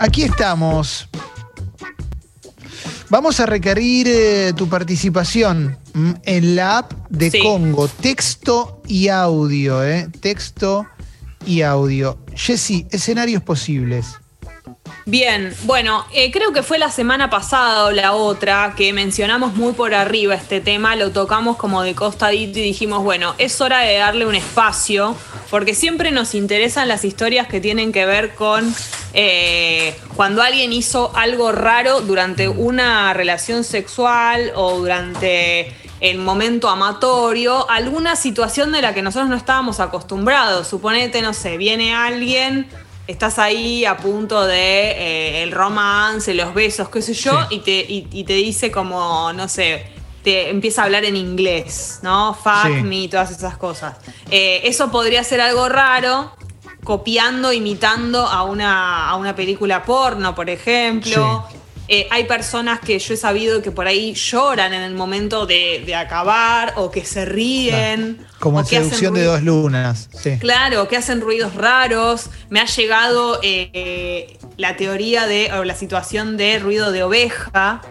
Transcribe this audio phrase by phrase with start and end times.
[0.00, 1.10] Aquí estamos.
[3.10, 7.40] Vamos a requerir eh, tu participación mm, en la app de Sí.
[7.40, 7.86] Congo.
[7.86, 10.08] Texto y audio, ¿eh?
[10.20, 10.86] Texto
[11.44, 12.18] y audio.
[12.34, 14.06] Jessy, escenarios posibles.
[15.04, 19.74] Bien, bueno, eh, creo que fue la semana pasada o la otra que mencionamos muy
[19.74, 23.98] por arriba este tema, lo tocamos como de costadito y dijimos, bueno, es hora de
[23.98, 25.14] darle un espacio,
[25.50, 28.74] porque siempre nos interesan las historias que tienen que ver con
[29.14, 37.68] eh, cuando alguien hizo algo raro durante una relación sexual o durante el momento amatorio,
[37.70, 40.68] alguna situación de la que nosotros no estábamos acostumbrados.
[40.68, 42.68] Suponete, no sé, viene alguien
[43.06, 47.56] estás ahí a punto de eh, el romance, los besos, qué sé yo, Sí.
[47.56, 49.84] y, te, y, y te dice como, no sé,
[50.22, 52.34] te empieza a hablar en inglés, ¿no?
[52.34, 52.82] Fuck Sí.
[52.84, 53.96] me, todas esas cosas.
[54.30, 56.32] Eh, eso podría ser algo raro,
[56.84, 61.46] copiando, imitando a una, a una película porno, por ejemplo.
[61.50, 61.56] Sí.
[61.92, 65.82] Eh, hay personas que yo he sabido que por ahí lloran en el momento de,
[65.84, 68.24] de acabar o que se ríen.
[68.38, 70.08] Como en seducción de dos lunas.
[70.12, 70.38] Sí.
[70.38, 72.30] Claro, que hacen ruidos raros.
[72.48, 77.82] Me ha llegado eh, la teoría de, o la situación de ruido de oveja,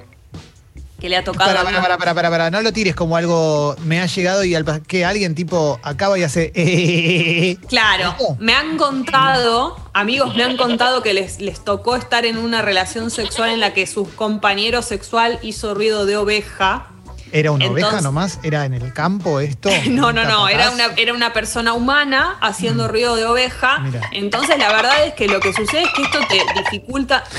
[1.00, 1.52] que le ha tocado.
[1.52, 2.52] Para, para, para, para, para.
[2.52, 6.24] No lo tires como algo me ha llegado y al que alguien tipo acaba y
[6.24, 7.58] hace.
[7.68, 12.62] Claro, me han contado, amigos me han contado que les, les tocó estar en una
[12.62, 16.88] relación sexual en la que su compañero sexual hizo ruido de oveja.
[17.32, 18.40] ¿Era una oveja nomás?
[18.44, 19.70] ¿Era en el campo esto?
[19.90, 23.80] No, no, no, era una, era una persona humana haciendo ruido de oveja.
[23.80, 23.84] Mm.
[23.86, 24.10] Mira.
[24.12, 27.24] Entonces la verdad es que lo que sucede es que esto te dificulta.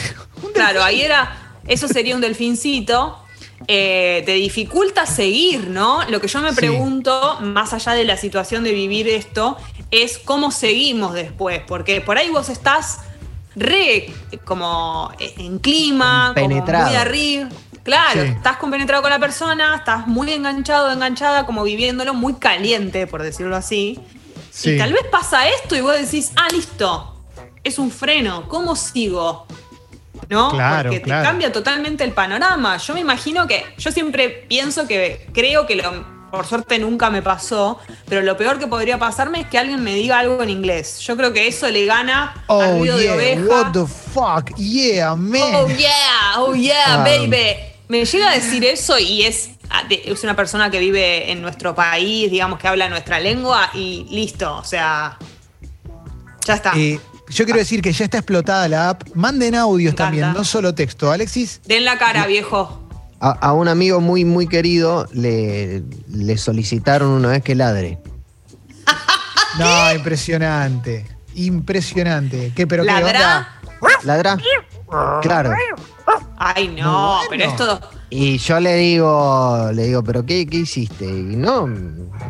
[0.55, 3.20] Claro, ahí era, eso sería un delfincito.
[3.69, 6.03] Eh, te dificulta seguir, ¿no?
[6.09, 6.57] Lo que yo me Sí.
[6.57, 9.57] pregunto, más allá de la situación de vivir esto,
[9.91, 11.61] es cómo seguimos después.
[11.67, 13.01] Porque por ahí vos estás
[13.57, 14.13] re
[14.45, 17.49] como en clima, como muy arriba.
[17.83, 18.29] Claro, Sí.
[18.29, 23.57] estás compenetrado con la persona, estás muy enganchado, enganchada, como viviéndolo muy caliente, por decirlo
[23.57, 23.99] así.
[24.51, 24.71] Sí.
[24.73, 27.17] Y tal vez pasa esto y vos decís, ah, listo,
[27.65, 29.47] es un freno, ¿cómo sigo?
[30.29, 30.51] ¿No?
[30.51, 31.25] Claro, Porque te claro.
[31.25, 32.77] cambia totalmente el panorama.
[32.79, 37.23] Yo me imagino que, yo siempre pienso que, creo que lo, por suerte nunca me
[37.23, 37.79] pasó,
[38.09, 41.01] pero lo peor que podría pasarme es que alguien me diga algo en inglés.
[41.01, 43.15] Yo creo que eso le gana al Oh, ruido de yeah.
[43.15, 43.43] oveja.
[43.47, 44.57] What the fuck?
[44.57, 45.55] Yeah, man.
[45.55, 47.05] Oh yeah, oh yeah, Ah.
[47.05, 47.57] baby.
[47.89, 51.43] Me llega a decir eso y es, ah, de- es una persona que vive en
[51.43, 55.19] nuestro país, digamos que habla nuestra lengua y listo, o sea,
[56.47, 56.73] ya está.
[56.77, 59.03] Eh, yo quiero decir que ya está explotada la app.
[59.15, 61.11] Manden audios también, no solo texto.
[61.11, 62.89] Alexis, Den la cara, viejo.
[63.21, 67.99] A, a un amigo muy, muy querido le, le solicitaron una vez que ladre.
[69.59, 71.07] no, impresionante.
[71.35, 72.53] Impresionante.
[72.55, 73.49] ¿Qué, pero qué ¿Ladrá?
[73.81, 73.99] onda?
[74.05, 74.39] ¿Ladra?
[75.23, 75.53] Claro.
[76.39, 77.29] Ay, no, bueno.
[77.31, 77.81] pero esto.
[78.11, 81.05] Y yo le digo, le digo, ¿pero qué, qué hiciste?
[81.05, 81.69] Y no,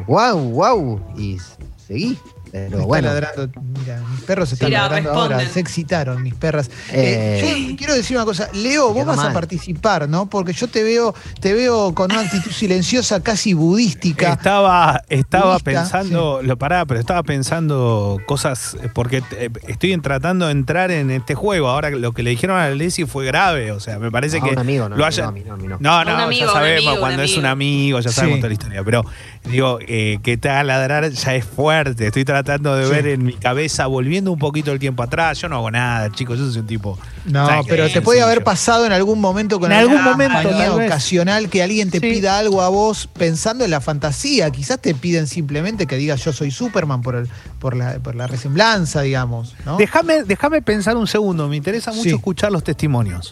[0.07, 1.01] wow, wow.
[1.17, 1.39] Y
[1.87, 2.19] seguí.
[2.53, 3.09] Pero bueno.
[3.09, 3.49] ladrando.
[3.81, 5.41] Mira, mis perros están Mira, ladrando ahora.
[5.49, 6.69] Se excitaron mis perras.
[6.93, 8.49] Eh, Eh, yo quiero decir una cosa.
[8.55, 10.29] Leo, vos vas a participar, ¿no?
[10.29, 14.33] Porque yo te veo, te veo con una actitud silenciosa, casi budística.
[14.33, 19.23] Estaba, estaba Budista, pensando, lo pará, pero estaba pensando cosas, eh, porque
[19.69, 21.69] estoy tratando de entrar en este juego.
[21.69, 24.51] Ahora lo que le dijeron a Leslie fue grave, o sea, me parece A que
[24.51, 25.79] un amigo, no, lo no, haya- no, no.
[25.81, 28.41] No, no, amigo, ya sabemos amigo, un cuando es un amigo, ya sabemos Sí.
[28.41, 28.85] toda la historia.
[28.85, 29.05] Pero
[29.45, 32.07] digo, eh, que te haga ladrar ya es fuerte.
[32.07, 32.91] Estoy tratando de Sí.
[32.91, 35.39] ver en mi cabeza, volviendo un poquito el tiempo atrás.
[35.41, 36.99] Yo no hago nada, chicos, yo soy un tipo.
[37.27, 41.63] No, pero te puede haber pasado en algún momento con En algún momento, ocasional que
[41.63, 42.11] alguien te Sí.
[42.11, 44.51] pida algo a vos pensando en la fantasía.
[44.51, 47.29] Quizás te piden simplemente que digas yo soy Superman por, el,
[47.59, 49.55] por, la, por la resemblanza, digamos.
[49.67, 49.77] ¿no?
[49.77, 52.11] Déjame, déjame pensar un segundo, me interesa mucho Sí.
[52.15, 53.31] escuchar los testimonios.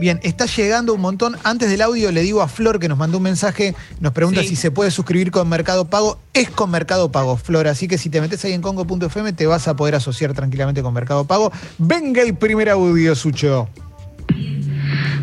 [0.00, 1.36] Bien, está llegando un montón.
[1.44, 4.56] Antes del audio le digo a Flor que nos mandó un mensaje, nos pregunta si
[4.56, 6.18] se puede suscribir con Mercado Pago.
[6.34, 7.66] Es con Mercado Pago, Flor.
[7.68, 10.94] Así que si te metes ahí en congo.fm te vas a poder asociar tranquilamente con
[10.94, 11.52] Mercado Pago.
[11.78, 13.68] Venga el primer audio, Sucho.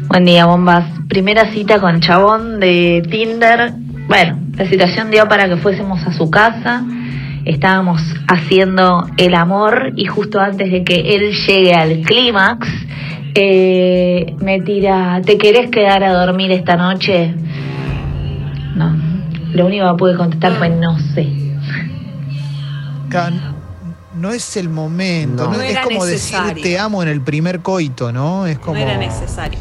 [0.07, 0.85] Buen día, bombas.
[1.09, 3.73] Primera cita con Chabón de Tinder.
[4.07, 6.83] Bueno, la situación dio para que fuésemos a su casa.
[7.43, 12.67] Estábamos haciendo el amor y justo antes de que él llegue al clímax,
[13.35, 17.33] eh, me tira, ¿te querés quedar a dormir esta noche?
[18.75, 18.95] No,
[19.53, 21.44] lo único que pude contestar fue no sé.
[24.15, 25.45] No es el momento.
[25.45, 25.51] No.
[25.51, 25.57] ¿no?
[25.57, 26.47] No es como necesario.
[26.49, 28.47] decir te amo en el primer coito, ¿no?
[28.47, 28.75] Es como.
[28.75, 29.59] No era necesario.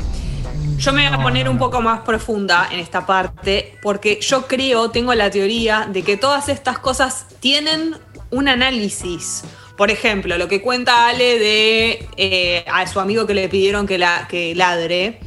[0.77, 4.47] Yo me voy a No, poner un poco más profunda en esta parte, porque yo
[4.47, 7.97] creo, tengo la teoría de que todas estas cosas tienen
[8.31, 9.45] un análisis.
[9.77, 13.99] Por ejemplo, lo que cuenta Ale de eh, a su amigo que le pidieron que,
[13.99, 15.21] la, que ladre.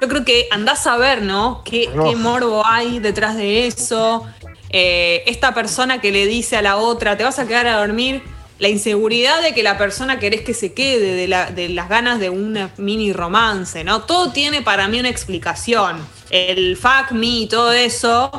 [0.00, 1.62] Yo creo que andás a ver, ¿no?
[1.64, 4.26] ¿Qué, qué morbo hay detrás de eso?
[4.70, 8.22] Eh, esta persona que le dice a la otra, te vas a quedar a dormir.
[8.58, 12.20] La inseguridad de que la persona querés que se quede, de, la- de las ganas
[12.20, 14.02] de un mini romance, ¿no?
[14.02, 15.96] Todo tiene para mí una explicación.
[16.28, 18.30] El fuck me y todo eso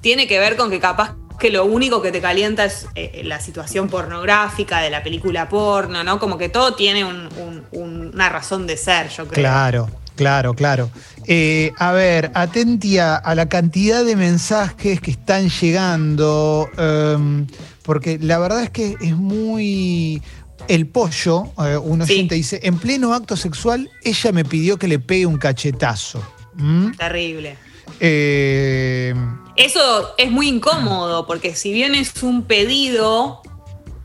[0.00, 3.40] tiene que ver con que capaz que lo único que te calienta es eh, la
[3.40, 6.18] situación pornográfica de la película porno, ¿no?
[6.20, 9.42] Como que todo tiene un- un- un- una razón de ser, yo creo.
[9.42, 10.90] Claro, claro, claro.
[11.26, 17.46] Eh, a ver, atentia a la cantidad de mensajes que están llegando, em,
[17.82, 20.22] porque la verdad es que es muy...
[20.68, 22.26] El pollo, eh, un Sí.
[22.28, 26.20] dice, en pleno acto sexual, ella me pidió que le pegue un cachetazo.
[26.54, 26.92] ¿Mm?
[26.92, 27.56] Terrible.
[28.00, 29.14] Eh,
[29.56, 33.42] Eso es muy incómodo, porque si bien es un pedido,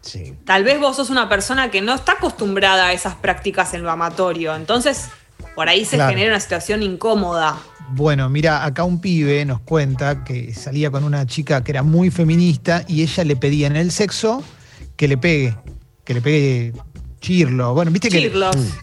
[0.02, 0.34] Sí.
[0.46, 3.92] tal vez vos sos una persona que no está acostumbrada a esas prácticas en lo
[3.92, 4.56] amatorio.
[4.56, 5.08] Entonces,
[5.62, 6.10] por ahí se Claro.
[6.10, 7.56] genera una situación incómoda.
[7.92, 12.10] Bueno, mira, acá un pibe nos cuenta que salía con una chica que era muy
[12.10, 14.44] feminista y ella le pedía en el sexo
[14.96, 15.56] que le pegue,
[16.04, 16.74] que le pegue
[17.19, 17.75] chirlo.
[17.75, 18.31] Bueno, viste que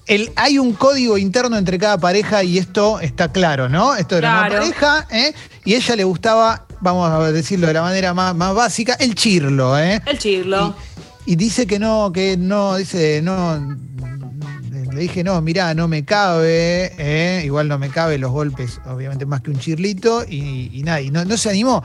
[0.07, 3.97] el, hay un código interno entre cada pareja y esto está claro, ¿no?
[3.97, 5.35] Esto era una pareja, ¿eh?
[5.65, 9.77] Y ella le gustaba, vamos a decirlo de la manera más, más básica, el chirlo,
[9.77, 10.01] ¿eh?
[10.07, 10.77] El chirlo.
[11.27, 13.88] Y dice que no, que no, dice, no.
[14.93, 17.43] Le dije, no, mirá, no me cabe, ¿eh?
[17.44, 21.11] igual no me cabe los golpes, obviamente más que un chirlito, y, y nada, y
[21.11, 21.82] no, no se animó.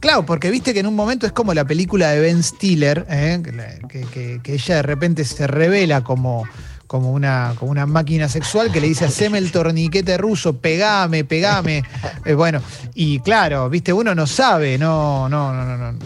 [0.00, 3.42] Claro, porque viste que en un momento es como la película de Ben Stiller, ¿eh?
[3.88, 6.44] que, que ella de repente se revela como,
[6.90, 11.84] como, una, como una máquina sexual que le dice, haceme el torniquete ruso, pegame, pegame.
[12.24, 12.60] Eh, bueno,
[12.96, 15.98] y claro, viste, uno no sabe, no, no, no, no, no,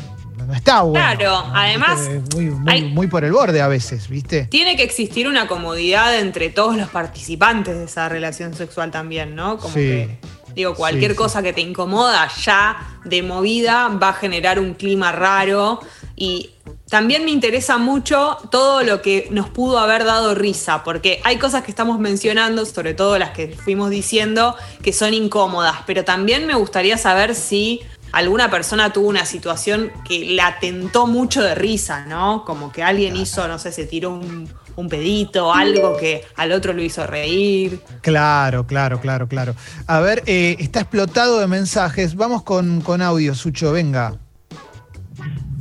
[0.44, 0.94] no está bueno.
[1.16, 1.52] Claro, ¿no?
[1.56, 2.00] además,
[2.34, 4.44] Muy, muy, hay- muy por el borde a veces, ¿viste?
[4.46, 9.58] Tiene que existir una comodidad entre todos los participantes de esa relación sexual también, ¿no?
[9.58, 9.80] Como Sí.
[9.80, 10.18] que,
[10.54, 11.22] digo, cualquier Sí, sí.
[11.22, 15.80] cosa que te incomoda ya de movida va a generar un clima raro
[16.16, 16.50] y
[16.88, 21.64] también me interesa mucho todo lo que nos pudo haber dado risa, porque hay cosas
[21.64, 26.54] que estamos mencionando, sobre todo las que fuimos diciendo, que son incómodas, pero también me
[26.54, 27.80] gustaría saber si
[28.14, 32.44] alguna persona tuvo una situación que la tentó mucho de risa, ¿no?
[32.44, 36.72] Como que alguien hizo, no sé, se tiró un, un pedito, algo que al otro
[36.72, 37.80] lo hizo reír.
[38.02, 39.54] Claro, claro, claro, claro.
[39.86, 42.14] A ver, eh, está explotado de mensajes.
[42.14, 44.14] Vamos con, con audio, Sucho, venga.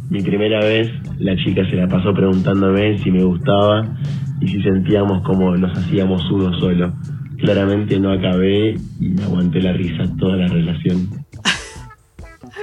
[0.10, 3.98] Mi primera vez, la chica se la pasó preguntándome si me gustaba
[4.40, 6.94] y si sentíamos como nos hacíamos uno solo.
[7.40, 11.23] Claramente no acabé y me aguanté la risa toda la relación.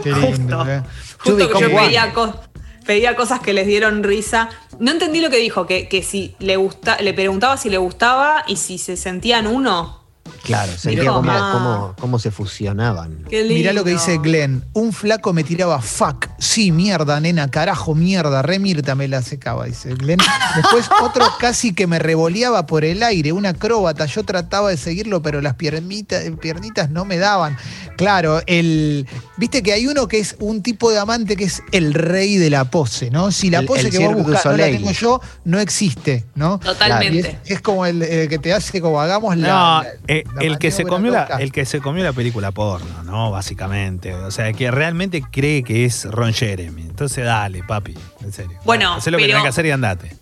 [0.03, 0.67] Qué Justo.
[0.69, 0.83] ¿eh?
[1.19, 2.41] Justo que yo pedía, co-
[2.87, 4.49] pedía cosas que les dieron risa.
[4.79, 8.45] No entendí lo que dijo, que, que si le gusta, le preguntaba si le gustaba
[8.47, 10.00] y si se sentían uno.
[10.43, 13.25] Claro, sentía cómo, cómo- cómo se fusionaban.
[13.29, 13.55] Qué lindo.
[13.55, 14.65] Mirá lo que dice Glenn.
[14.73, 16.27] Un flaco me tiraba fuck.
[16.39, 18.43] Sí, mierda, nena, carajo, mierda.
[18.43, 20.19] Re Mirta me la secaba, dice Glenn.
[20.57, 24.07] Después otro casi que me revoleaba por el aire, un acróbata.
[24.07, 27.57] Yo trataba de seguirlo, pero las piernitas, piernitas no me daban.
[27.97, 29.07] Claro, el.
[29.37, 32.51] Viste que hay uno que es un tipo de amante que es el rey de
[32.51, 33.31] la pose, ¿no?
[33.31, 36.59] Si la pose el que vos buscas no la tengo yo, no existe, ¿no?
[36.59, 37.39] Totalmente.
[37.45, 39.49] es, es como el, el que te hace como hagamos la.
[39.49, 43.03] No, la- eh, el que se comió la, el que se comió la película porno,
[43.05, 43.31] ¿no?
[43.31, 44.15] Básicamente.
[44.15, 46.83] O sea, que realmente cree que es Ron Jeremy.
[46.83, 48.59] Entonces dale, papi, en serio.
[48.65, 50.17] Bueno, Hacé lo que tenés que hacer y andate.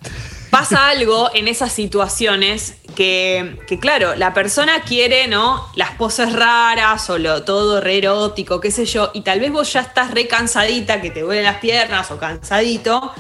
[0.51, 5.67] Pasa algo en esas situaciones que, que, claro, la persona quiere, ¿no?
[5.77, 9.73] Las poses raras o lo todo re erótico, qué sé yo, y tal vez vos
[9.73, 13.13] ya estás re cansadita, que te duelen las piernas o cansadito,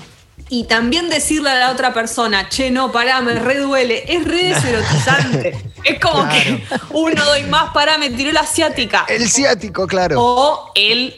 [0.51, 4.45] y también decirle a la otra persona, che, no, pará, me re duele, es re
[4.55, 5.73] deserotizante.
[5.85, 9.05] es como que uno doy más, pará, me tiró la asiática.
[9.09, 10.17] El ciático, claro.
[10.23, 11.15] O el,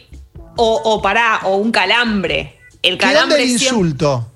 [0.56, 2.58] o, o pará, o un calambre.
[2.82, 4.26] El ¿Qué onda calambre el siempre- insulto?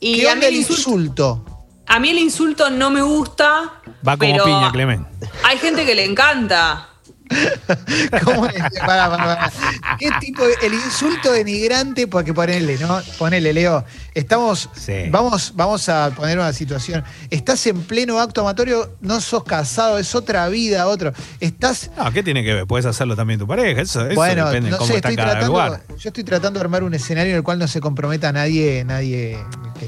[0.00, 1.44] Y ¿Qué a mí onda el el insulto- insulto?
[1.88, 3.72] a mí el insulto no me gusta.
[4.06, 5.06] Va como pero piña, Clemen.
[5.44, 6.88] Hay gente que le encanta.
[8.24, 8.54] ¿Cómo es?
[8.80, 9.52] Pará, pará, pará.
[9.98, 12.06] ¿Qué tipo de, el insulto denigrante?
[12.06, 13.00] Porque ponele, ¿no?
[13.18, 13.84] Ponele, Leo.
[14.14, 14.68] Estamos.
[14.74, 15.04] Sí.
[15.10, 17.04] Vamos, vamos a poner una situación.
[17.30, 21.12] Estás en pleno acto amatorio, no sos casado, es otra vida, otro.
[21.40, 21.90] Estás.
[21.96, 22.66] No, ¿qué tiene que ver?
[22.66, 23.80] Puedes hacerlo también tu pareja.
[23.82, 25.82] Eso, eso bueno, depende de no cómo sé, está estoy cada tratando, lugar.
[25.98, 29.38] yo estoy tratando de armar un escenario en el cual no se comprometa nadie, nadie.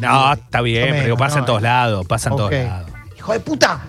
[0.01, 2.53] No, nadie- está bien, yo pero digo, menos, pasa en todos lados, pasa en todos
[2.53, 2.91] lados.
[3.17, 3.81] Hijo de puta.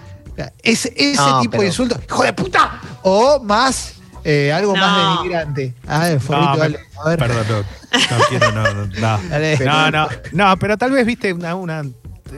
[0.64, 2.80] Ese, ese No, tipo pero- de insulto, hijo de puta.
[3.04, 4.82] O más, Eh, algo No.
[4.82, 5.74] más denigrante.
[5.88, 6.80] Ah, el forrito, No, dale.
[7.04, 7.20] A ver.
[7.20, 9.20] Perdón, no, no quiero, no, no, no.
[9.30, 9.58] Dale.
[9.60, 11.84] No, no, no, pero tal vez, viste, una, una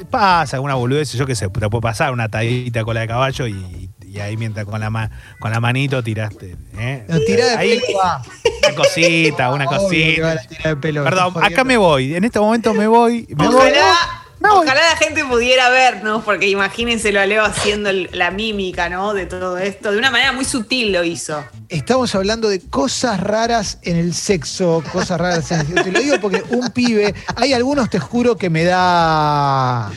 [0.09, 3.89] pasa, una boludez, yo qué sé, te puede pasar una tallita cola de caballo y,
[4.05, 6.55] y ahí mientras con la ma- con la manito tiraste.
[6.77, 7.03] ¿eh?
[7.09, 8.21] No, tirá de Ahí, pelo, va.
[8.67, 10.31] Una cosita, una Obvio cosita.
[10.31, 12.13] a tirar de pelo, Perdón, acá me voy.
[12.15, 13.25] En este momento me voy.
[13.35, 13.55] Me voy.
[13.55, 14.65] Ojalá, Me voy.
[14.65, 19.13] ojalá la gente pudiera vernos, porque imagínense lo a Leo haciendo el- la mímica, ¿no?
[19.13, 19.91] De todo esto.
[19.91, 21.43] De una manera muy sutil lo hizo.
[21.69, 25.83] Estamos hablando de cosas raras en el sexo, cosas raras en el sexo.
[25.83, 29.91] Te lo digo porque un pibe, hay algunos, te juro, que me da.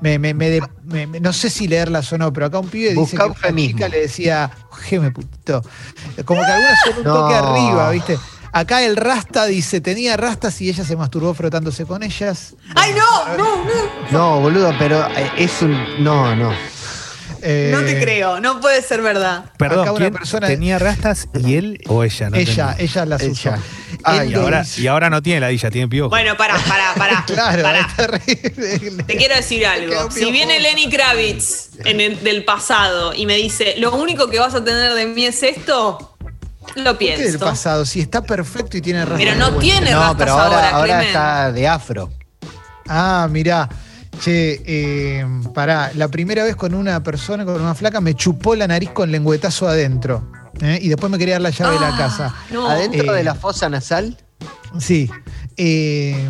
[0.00, 2.68] Me, me- me de- me- me- no sé si leerlas o no, pero acá un
[2.68, 4.50] pibe dice que una chica le decía,
[4.82, 5.62] geme putito.
[6.26, 7.14] Como que algunas son un No.
[7.14, 8.18] toque arriba, ¿viste?
[8.56, 12.54] Acá el rasta dice, tenía rastas y ella se masturbó frotándose con ellas.
[12.76, 13.36] ¡Ay, no!
[13.36, 13.72] ¡No, no!
[14.12, 16.02] No, boludo, pero eh, es un.
[16.04, 16.52] No, no.
[17.46, 19.46] Eh, No te creo, no puede ser verdad.
[19.58, 22.30] Perdón, acá una ¿quién persona- tenía rastas y él o ella?
[22.30, 22.84] No Ella, entendí.
[22.84, 23.32] ella las Ella.
[23.32, 23.62] usó.
[24.04, 26.08] Ay, Y ahora, y ahora no tiene ladilla, tiene piojo.
[26.10, 27.24] Bueno, pará, pará, pará.
[27.26, 27.88] Claro, pará.
[29.06, 30.10] Te quiero decir algo.
[30.10, 34.54] Si viene Lenny Kravitz en el- del pasado y me dice, lo único que vas
[34.54, 36.13] a tener de mí es esto,
[36.76, 37.38] lo ¿Por qué del pienso.
[37.44, 37.84] pasado?
[37.84, 39.18] Si está perfecto y tiene rastas.
[39.18, 41.06] Pero no tiene No, rastas pero ahora, ahora, ahora Clemen.
[41.06, 42.10] está de afro.
[42.88, 43.68] Ah, mirá.
[44.22, 48.68] Che, eh, pará, la primera vez con una persona, con una flaca, me chupó la
[48.68, 50.30] nariz con lengüetazo adentro.
[50.60, 50.78] ¿eh?
[50.80, 52.34] Y después me quería dar la llave de la Ah, casa.
[52.50, 52.68] No.
[52.68, 53.16] Adentro Eh.
[53.18, 54.16] de la fosa nasal.
[54.78, 55.10] Sí.
[55.56, 56.28] Eh,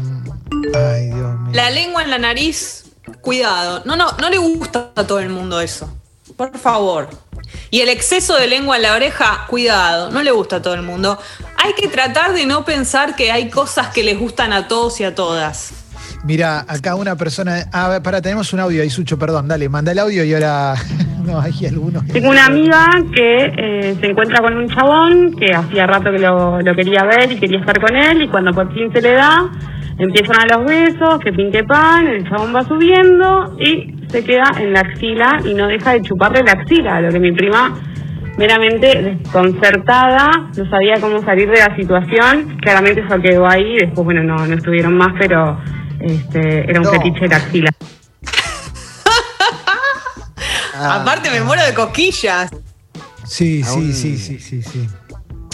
[0.74, 1.50] ay, Dios mío.
[1.52, 2.84] La lengua en la nariz,
[3.20, 3.82] cuidado.
[3.84, 5.92] No, no, no le gusta a todo el mundo eso.
[6.36, 7.08] Por favor.
[7.70, 10.10] Y el exceso de lengua en la oreja, cuidado.
[10.10, 11.18] No le gusta a todo el mundo.
[11.56, 15.04] Hay que tratar de no pensar que hay cosas que les gustan a todos y
[15.04, 15.84] a todas.
[16.24, 17.66] Mirá, acá una persona.
[17.72, 20.32] Ah, a ver, pará, tenemos un audio ahí, Sucho, perdón, dale, manda el audio y
[20.32, 20.74] ahora.
[21.24, 22.06] no, hay algunos.
[22.06, 26.60] Tengo una amiga que eh, se encuentra con un chabón que hacía rato que lo,
[26.62, 29.50] lo quería ver y quería estar con él y cuando por fin se le da,
[29.98, 34.44] empiezan a los besos, que pin que pan, el chabón va subiendo y se queda
[34.58, 37.74] en la axila y no deja de chuparle la axila, a lo que mi prima
[38.36, 44.22] meramente desconcertada, no sabía cómo salir de la situación, claramente eso quedó ahí, después bueno
[44.24, 45.58] no, no estuvieron más, pero
[46.00, 46.90] este, era un No.
[46.92, 47.70] fetiche la axila.
[50.74, 52.50] Ah, Aparte me muero de cosquillas.
[53.24, 54.86] Sí, sí, sí, sí, sí, sí.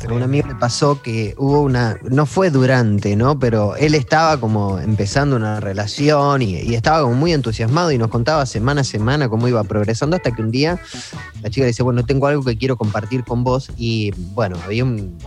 [0.09, 3.39] A un amigo le pasó que hubo una, no fue durante, ¿no?
[3.39, 8.09] Pero él estaba como empezando una relación y, y estaba como muy entusiasmado y nos
[8.09, 10.81] contaba semana a semana cómo iba progresando hasta que un día
[11.43, 14.85] la chica le dice, bueno, tengo algo que quiero compartir con vos y bueno, había
[14.85, 15.19] un,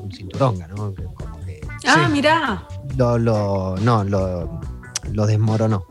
[0.00, 0.94] un cinturón, ¿no?
[0.94, 2.12] Que como que Ah, Sí.
[2.12, 2.66] mirá.
[2.96, 4.60] lo, lo, no, lo,
[5.12, 5.84] lo desmoronó.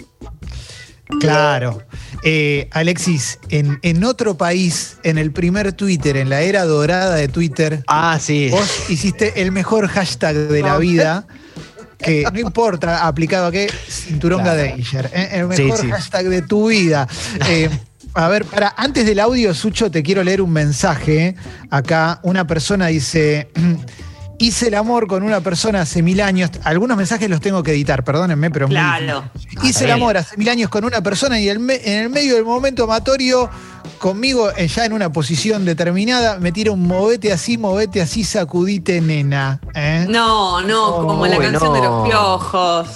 [1.20, 1.84] Claro.
[2.24, 7.28] Eh, Alexis, en, en otro país, en el primer Twitter, en la era dorada de
[7.28, 8.50] Twitter, Ah, sí.
[8.52, 11.26] vos hiciste el mejor hashtag de la vida.
[11.98, 14.62] Que no importa aplicado a qué, cinturón Claro.
[14.62, 15.10] Gadanger.
[15.14, 15.30] ¿eh?
[15.32, 15.90] El Sí, mejor sí.
[15.90, 17.08] hashtag de tu vida.
[17.50, 17.70] Eh,
[18.14, 21.36] a ver, para, antes del audio, Sucho, te quiero leer un mensaje.
[21.72, 23.50] Acá una persona dice.
[24.40, 26.52] Hice el amor con una persona hace mil años.
[26.64, 29.24] Algunos mensajes los tengo que editar, perdónenme, pero muy Claro.
[29.64, 32.36] Hice el amor hace mil años con una persona y el me- en el medio
[32.36, 33.50] del momento amatorio,
[33.98, 39.02] conmigo eh, ya en una posición determinada, me tira un movete así, movete así, sacudite,
[39.02, 39.60] nena.
[39.74, 40.06] ¿eh?
[40.08, 42.88] No, no, como la canción de los piojos.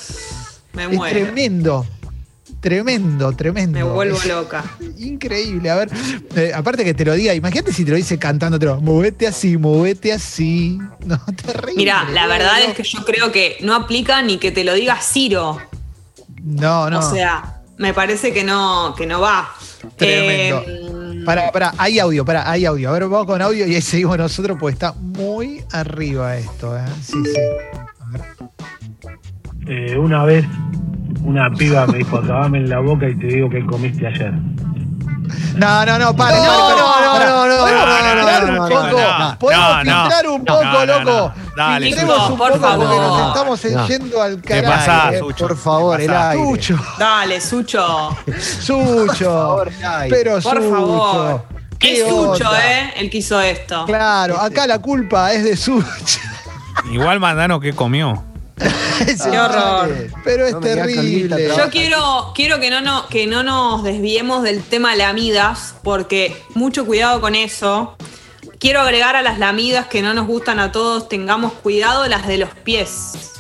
[0.74, 1.20] Me es muero.
[1.26, 1.86] tremendo.
[2.62, 3.80] Tremendo, tremendo.
[3.80, 4.64] Me vuelvo loca.
[5.00, 5.72] Increíble.
[5.72, 5.90] A ver,
[6.36, 8.80] eh, aparte que te lo diga, imagínate si te lo dice cantándotelo.
[8.80, 10.78] Movete así, movete así.
[11.04, 11.74] No, terrible.
[11.76, 15.00] Mira, la verdad es que yo creo que no aplica ni que te lo diga
[15.02, 15.60] Ciro.
[16.44, 17.00] No, no.
[17.00, 19.50] O sea, me parece que no, que no va.
[19.98, 20.64] Tremendo.
[20.68, 22.90] Eh, Pará, pará, hay audio, pará, hay audio.
[22.90, 26.82] A ver, vamos con audio y ahí seguimos nosotros porque está muy arriba esto, ¿eh?
[27.04, 27.40] Sí, sí.
[28.00, 28.22] A ver.
[29.68, 30.46] Eh, una vez
[31.24, 34.34] una piba me dijo, acabame en la boca y te digo que comiste ayer.
[35.56, 39.00] No, no, no, para, No, no, no, no, Podemos no, no, no, un no, poco.
[39.20, 40.02] no, Podemos no, no.
[40.02, 41.12] filtrar un No, poco, no, no, loco.
[41.12, 41.34] no.
[41.56, 42.98] Dale, Filtremos un por poco porque favor.
[43.20, 43.88] nos estamos No.
[43.88, 44.74] yendo al ¿Qué carajo.
[44.74, 45.20] pasa, eh.
[45.20, 45.48] Sucho?
[45.48, 46.44] Por favor, ¿Qué el aire.
[46.44, 48.18] Sucho, Dale, Sucho.
[48.40, 49.64] Sucho.
[50.10, 50.70] Pero Por Sucho.
[50.72, 51.46] favor.
[51.80, 52.72] ¿qué Es Sucho, onda?
[52.72, 52.94] ¿eh?
[52.98, 53.86] El que hizo esto.
[53.86, 56.20] Claro, acá la culpa es de Sucho.
[56.92, 58.24] Igual Mandano que comió.
[59.32, 60.10] Qué horror.
[60.24, 61.50] Pero es No terrible.
[61.58, 66.86] Yo quiero, quiero que, no, no, que no nos desviemos del tema lamidas, porque mucho
[66.86, 67.96] cuidado con eso.
[68.60, 72.38] Quiero agregar a las lamidas que no nos gustan a todos, tengamos cuidado las de
[72.38, 73.32] los pies.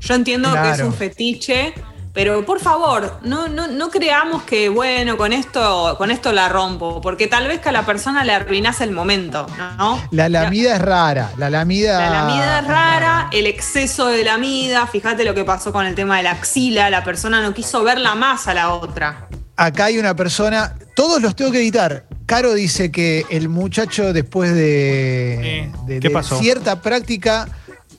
[0.00, 1.74] Yo entiendo que es un fetiche,
[2.16, 7.02] Pero por favor, no, no, no creamos que, bueno, con esto, con esto la rompo,
[7.02, 9.46] porque tal vez que a la persona le arruinas el momento,
[9.76, 10.00] ¿no?
[10.12, 11.30] La lamida es rara.
[11.36, 12.00] La lamida.
[12.00, 16.16] La lamida es rara, el exceso de lamida, fíjate lo que pasó con el tema
[16.16, 19.28] de la axila, la persona no quiso verla más a la otra.
[19.54, 22.06] Acá hay una persona, todos los tengo que editar.
[22.24, 25.82] Caro dice que el muchacho después de, Sí.
[25.86, 26.38] de- ¿Qué de pasó?
[26.38, 27.46] cierta práctica,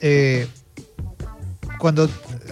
[0.00, 0.48] eh,
[1.78, 2.10] cuando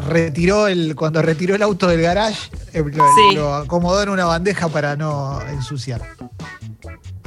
[0.08, 3.34] retiró el, cuando retiró el auto del garage, eh, lo, Sí.
[3.34, 6.02] lo acomodó en una bandeja para no ensuciar.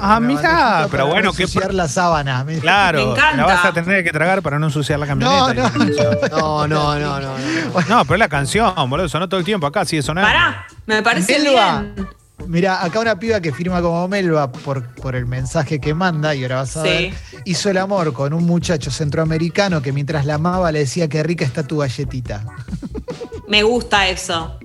[0.02, 2.44] Ah, mira, pero para bueno, no ensuciar la sábana.
[2.46, 3.36] Me- Me Claro, encanta.
[3.36, 5.54] la vas a tener que tragar para no ensuciar la camioneta.
[5.54, 6.68] No, no.
[6.68, 7.38] No, no, no, no.
[7.38, 7.82] no.
[7.90, 10.30] No, pero es la canción, boludo, sonó todo el tiempo acá, sigue sonando.
[10.30, 11.82] Pará, me parece Melba.
[11.96, 12.08] bien.
[12.48, 16.44] Mira, acá una piba que firma como Melba por, por el mensaje que manda, y
[16.44, 16.88] ahora vas a Sí.
[16.90, 17.14] ver,
[17.46, 21.46] hizo el amor con un muchacho centroamericano que mientras la amaba le decía que rica
[21.46, 22.44] está tu galletita.
[23.48, 24.58] Me gusta eso.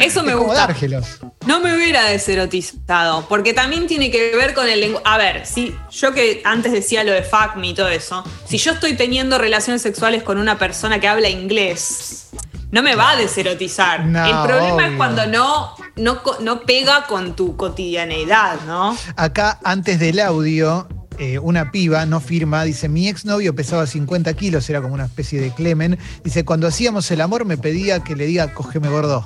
[0.00, 0.66] Eso me Es como gusta.
[0.68, 1.18] dárgelos.
[1.46, 5.04] No me hubiera deserotizado, porque también tiene que ver con el lenguaje.
[5.06, 8.56] A ver, si yo que antes decía lo de fuck me y todo eso, si
[8.58, 12.28] yo estoy teniendo relaciones sexuales con una persona que habla inglés,
[12.76, 14.04] no me va a deserotizar.
[14.04, 18.94] No, el problema es cuando no, no, no pega con tu cotidianeidad, ¿no?
[19.16, 24.68] Acá, antes del audio, eh, una piba no firma, dice, mi exnovio pesaba 50 kilos,
[24.68, 25.98] era como una especie de Clemen.
[26.22, 29.24] Dice, cuando hacíamos el amor me pedía que le diga, cógeme gordo.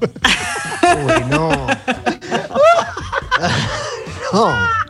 [1.04, 1.50] Uy, no.
[4.32, 4.87] no.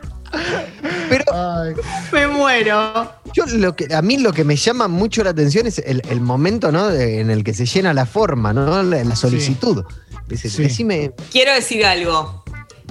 [1.09, 1.73] Pero Ay,
[2.11, 3.11] Me muero.
[3.33, 6.21] yo lo que, a mí lo que me llama mucho la atención es el, el
[6.21, 6.87] momento ¿no?
[6.89, 8.83] de- en el que se llena la forma, ¿no?
[8.83, 9.83] la, la solicitud.
[10.27, 10.63] Dice, Sí.
[10.63, 12.43] Decime, Quiero decir algo.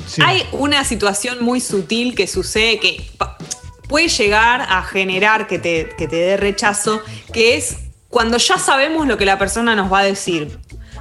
[0.06, 0.20] sí.
[0.24, 3.08] Hay una situación muy sutil que sucede que
[3.88, 7.00] puede llegar a generar que te, que te dé rechazo,
[7.32, 7.76] que es
[8.08, 10.58] cuando ya sabemos lo que la persona nos va a decir.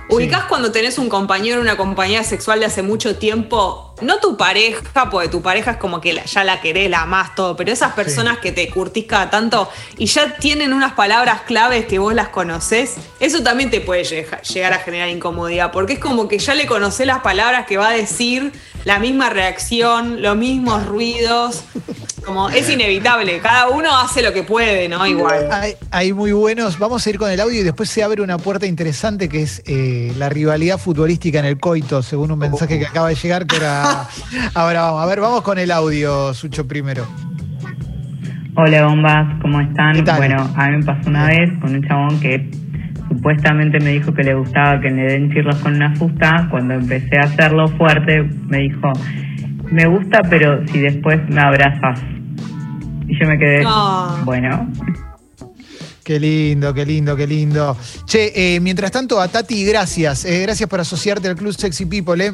[0.09, 4.37] Ubicás cuando tenés un compañero o una compañera sexual de hace mucho tiempo, no tu
[4.37, 7.93] pareja, porque tu pareja es como que ya la querés, la amás todo, pero esas
[7.93, 12.29] personas que te curtís cada tanto y ya tienen unas palabras claves que vos las
[12.29, 16.53] conocés, eso también te puede llega- llegar a generar incomodidad, porque es como que ya
[16.53, 18.51] le conocés las palabras que va a decir,
[18.85, 21.63] la misma reacción, los mismos ruidos,
[22.25, 25.07] como es inevitable, cada uno hace lo que puede, ¿no?
[25.07, 25.49] Igual.
[25.49, 26.77] Hay, hay muy buenos.
[26.77, 29.61] Vamos a ir con el audio y después se abre una puerta interesante que es
[29.65, 33.45] eh, la rivalidad futbolística en el coito, según un mensaje que acaba de llegar.
[33.47, 33.86] Que ahora,
[34.53, 35.03] ahora vamos.
[35.03, 37.05] A ver, vamos con el audio, Sucho, primero.
[38.55, 40.03] Hola bombas, ¿cómo están?
[40.17, 42.49] Bueno, a mí me pasó una vez con un chabón que
[43.07, 46.47] supuestamente me dijo que le gustaba que le den chirlos con una fusta.
[46.49, 48.91] Cuando empecé a hacerlo fuerte, me dijo,
[49.71, 51.99] me gusta, pero si después me abrazas.
[53.07, 54.21] Y yo me quedé, Ah.
[54.25, 54.67] bueno,
[56.03, 57.75] Qué lindo, qué lindo, qué lindo.
[58.05, 60.23] Che, eh, mientras tanto, a Tati, gracias.
[60.23, 62.31] Eh, gracias por asociarte al Club Sexy People, eh,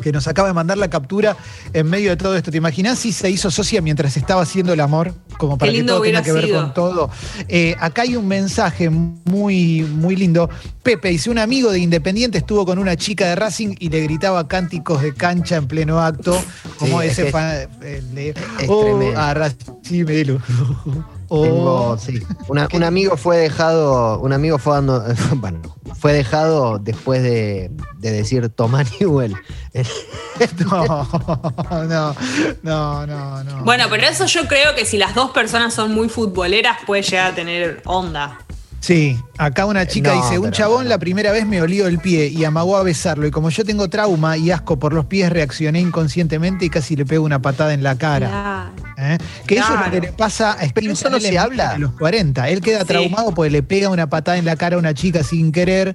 [0.00, 1.36] que nos acaba de mandar la captura
[1.72, 2.50] en medio de todo esto.
[2.50, 5.14] ¿Te imaginas si se hizo socia mientras estaba haciendo el amor?
[5.38, 6.60] Como para que todo tenga que ver sido.
[6.62, 7.10] con todo.
[7.48, 10.48] Eh, acá hay un mensaje muy, muy lindo.
[10.82, 14.48] Pepe dice: Un amigo de Independiente estuvo con una chica de Racing y le gritaba
[14.48, 16.42] cánticos de cancha en pleno acto.
[16.78, 17.68] Como Sí, ese fan.
[17.82, 20.04] eh, de- es oh, a Racing,
[21.34, 21.42] Oh.
[21.44, 22.22] Tengo, sí.
[22.48, 25.02] Una- un amigo fue dejado, un amigo fue dando,
[25.36, 25.62] bueno,
[25.98, 29.34] fue dejado después de, de decir Tomás Newell.
[30.58, 32.14] No, no,
[32.62, 33.64] no, no, no.
[33.64, 37.32] Bueno, pero eso yo creo que si las dos personas son muy futboleras puede llegar
[37.32, 38.38] a tener onda.
[38.82, 42.26] Sí, acá una chica No, dice, un chabón la primera vez me olió el pie
[42.26, 45.78] y amagó a besarlo y como yo tengo trauma y asco por los pies reaccioné
[45.78, 48.72] inconscientemente y casi le pego una patada en la cara.
[48.98, 49.18] ¿eh?
[49.46, 51.70] Que eso es lo que le pasa a Steve eso no se habla.
[51.70, 52.48] a los 40.
[52.48, 52.86] Él queda Sí.
[52.86, 55.94] traumado porque le pega una patada en la cara a una chica sin querer.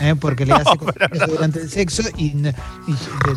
[0.00, 0.14] ¿Eh?
[0.18, 2.34] Porque le hace cosas durante el sexo y,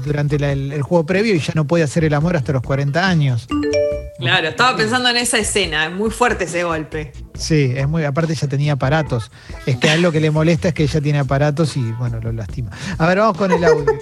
[0.06, 2.62] durante la- el, el juego previo y ya no puede hacer el amor hasta los
[2.62, 3.48] 40 años.
[4.20, 7.12] Claro, estaba pensando en esa escena, es muy fuerte ese golpe.
[7.36, 9.30] Sí, es muy, aparte ya tenía aparatos.
[9.68, 12.20] Es que a él lo que le molesta es que ella tiene aparatos y bueno,
[12.20, 12.72] lo lastima.
[12.98, 13.86] A ver, vamos con el audio,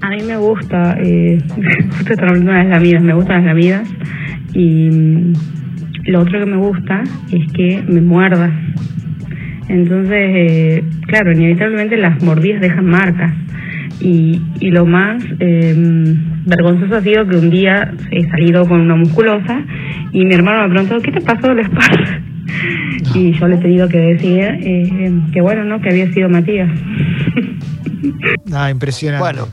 [0.00, 1.38] a mí me gusta, eh,
[1.98, 3.88] justo estaba hablando de las lamidas, me gustan las lamidas.
[4.54, 5.32] Y mm,
[6.06, 8.50] lo otro que me gusta es que me muerda.
[9.70, 13.32] Entonces, eh, claro, inevitablemente las mordidas dejan marcas.
[14.00, 15.74] Y, y lo más eh,
[16.46, 19.62] vergonzoso ha sido que un día he salido con una musculosa
[20.12, 22.20] y mi hermano me preguntó, ¿qué te pasó de la espalda?
[23.14, 25.80] Y yo le he tenido que decir eh, que bueno, ¿no?
[25.80, 26.68] Que había sido Matías.
[28.52, 29.22] Ah, impresionante.
[29.22, 29.48] Bueno,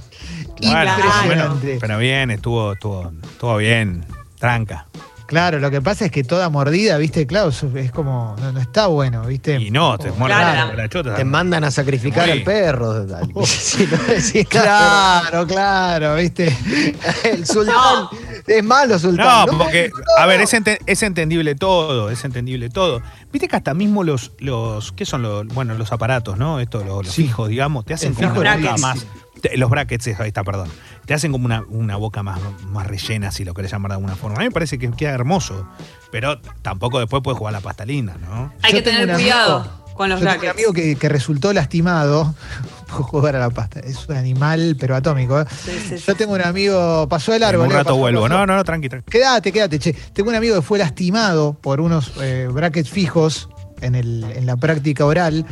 [0.62, 1.65] Bueno, Impresionante.
[1.65, 4.01] bueno, pero bien, estuvo, estuvo, estuvo bien,
[4.39, 4.87] tranca.
[5.28, 8.60] Claro, lo que pasa es que toda mordida, viste, claro, eso es como, no, no
[8.62, 9.60] está bueno, viste.
[9.60, 10.74] Y no, te muerde Claro.
[10.74, 11.16] la chota.
[11.16, 12.32] Te mandan a sacrificar Sí.
[12.32, 13.06] al perro.
[13.46, 16.56] Si no decís Claro, claro, viste.
[17.26, 18.08] El sultán
[18.48, 19.48] es malo, sultán.
[19.48, 23.02] No, porque, a ver, es, ente- es entendible todo, es entendible todo.
[23.34, 26.62] Viste que hasta mismo los, los ¿qué son los, bueno, los aparatos, ¿no?
[26.62, 27.24] Estos, los, los Sí.
[27.24, 29.06] fijos, digamos, te hacen como fijo una más,
[29.42, 30.70] te- los brackets, ahí está, perdón.
[31.08, 34.15] Te hacen como una, una boca más, más rellena, si lo querés llamar de alguna
[34.15, 34.36] forma.
[34.36, 35.67] A mí me parece que queda hermoso,
[36.12, 38.54] pero tampoco después puedes jugar la pasta linda, ¿no?
[38.62, 41.54] Hay Yo que tener amigo- cuidado con los Yo tengo un amigo que, que resultó
[41.54, 42.36] lastimado
[42.88, 43.80] por jugar a la pasta.
[43.80, 45.39] Es un animal, pero atómico.
[45.41, 45.46] ¿eh?
[45.50, 46.04] Sí, sí, sí.
[46.06, 47.65] Yo tengo un amigo, pasó el En árbol.
[47.67, 47.76] un ¿eh?
[47.78, 48.22] rato Pasó, vuelvo.
[48.24, 48.34] pasó.
[48.36, 49.10] No, no, no, tranqui, tranqui.
[49.10, 49.93] Quédate, quédate, che.
[50.13, 53.50] Tengo un amigo que fue lastimado por unos eh, brackets fijos
[53.82, 55.46] en, el, en la práctica oral.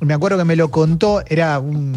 [0.00, 1.94] Me acuerdo que me lo contó, era un,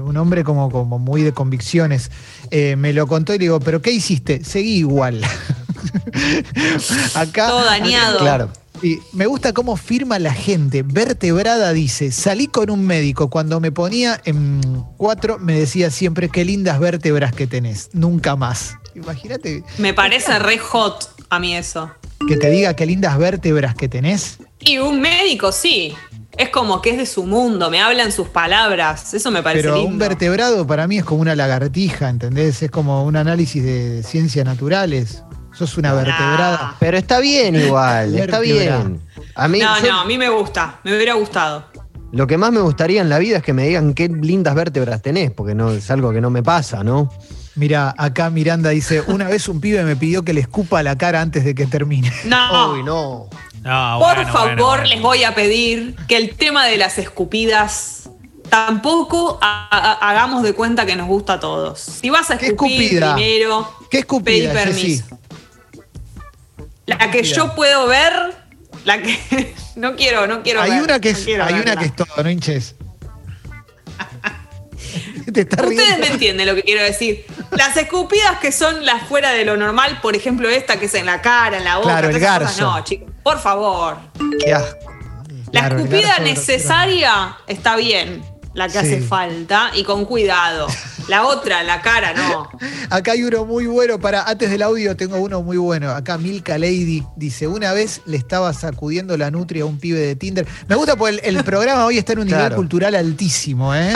[0.00, 2.10] un hombre como, como muy de convicciones.
[2.50, 4.44] Eh, me lo contó y le digo, ¿pero qué hiciste?
[4.44, 5.22] Seguí igual.
[7.14, 7.48] Acá.
[7.48, 8.18] Todo dañado.
[8.18, 8.50] Claro.
[8.80, 10.82] Sí, me gusta cómo firma la gente.
[10.82, 13.30] Vertebrada dice, salí con un médico.
[13.30, 14.60] Cuando me ponía en
[14.96, 17.90] cuatro, me decía siempre, qué lindas vértebras que tenés.
[17.92, 18.76] Nunca más.
[18.94, 21.90] Imagínate Me parece re hot a mí eso.
[22.28, 24.38] que te diga qué lindas vértebras que tenés.
[24.58, 25.94] Y un médico, sí.
[26.36, 29.12] Es como que es de su mundo, me hablan sus palabras.
[29.14, 29.90] Eso me parece Pero lindo.
[29.90, 32.62] un vertebrado para mí es como una lagartija, ¿entendés?
[32.62, 35.22] Es como un análisis de ciencias naturales.
[35.52, 36.76] Sos una vertebrada.
[36.80, 39.00] Pero está bien igual, está bien.
[39.34, 41.66] A mí, No, yo- no, a mí me gusta, me hubiera gustado.
[42.12, 45.00] lo que más me gustaría en la vida es que me digan qué lindas vértebras
[45.02, 47.10] tenés, porque no es algo que no me pasa, ¿no?
[47.54, 51.20] Mira, acá Miranda dice, una vez un pibe me pidió que le escupa la cara
[51.20, 52.10] antes de que termine.
[52.24, 53.28] No, Uy, no.
[53.62, 54.84] No, por bueno, favor, bueno, bueno.
[54.84, 58.08] les voy a pedir que el tema de las escupidas
[58.48, 61.80] tampoco ha- ha- hagamos de cuenta que nos gusta a todos.
[61.80, 65.04] Si vas a ¿Qué escupir primero, ¿Qué pedí escupida, permiso.
[65.04, 65.14] Jessy?
[66.86, 68.12] La que yo puedo ver,
[68.84, 71.76] la que no quiero, no quiero Hay ver, una que no es, quiero hay una
[71.76, 72.74] que es todo, no hinches.
[75.32, 75.98] Te Ustedes riendo.
[76.00, 77.24] me entienden lo que quiero decir.
[77.52, 81.06] Las escupidas que son las fuera de lo normal, por ejemplo, esta que es en
[81.06, 81.88] la cara, en la boca.
[81.88, 82.60] Claro, el cosas, garzo.
[82.62, 83.96] No, chicos, por favor.
[84.44, 84.90] Qué asco.
[85.52, 88.78] La Claro, escupida necesaria está bien, la que Sí.
[88.78, 90.66] hace falta, y con cuidado.
[91.08, 92.48] La otra, la cara, no.
[92.90, 94.22] Acá hay uno muy bueno para.
[94.22, 95.90] Antes del audio tengo uno muy bueno.
[95.90, 100.14] Acá Milka Lady dice: Una vez le estaba sacudiendo la nutria a un pibe de
[100.16, 100.46] Tinder.
[100.68, 103.92] Me gusta porque el, el programa hoy está en un nivel cultural altísimo, ¿eh?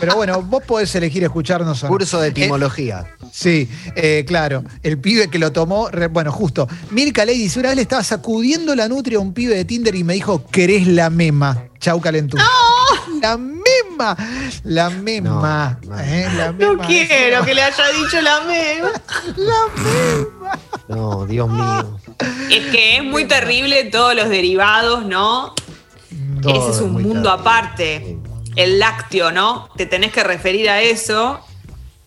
[0.00, 1.88] Pero bueno, vos podés elegir escucharnos o.
[1.88, 3.06] Curso de Eh, etimología.
[3.32, 4.64] Sí, eh, claro.
[4.82, 6.68] El pibe que lo tomó, re- bueno, justo.
[6.90, 9.94] Mirka Ley dice, una vez le estaba sacudiendo la nutria a un pibe de Tinder
[9.94, 11.64] y me dijo, ¿querés la mema?
[11.80, 12.44] Chau calentura.
[13.20, 14.16] La mema,
[14.64, 15.78] la mema.
[15.82, 16.00] No, no.
[16.00, 18.92] eh, la No quiero que le haya dicho la mema.
[20.88, 21.98] No, Dios mío.
[22.50, 25.54] Es que es muy terrible todos los derivados, ¿no?
[26.42, 27.28] Todo Ese es un mundo terrible.
[27.30, 28.18] aparte.
[28.56, 29.68] El lácteo, ¿no?
[29.76, 31.40] Te tenés que referir a eso.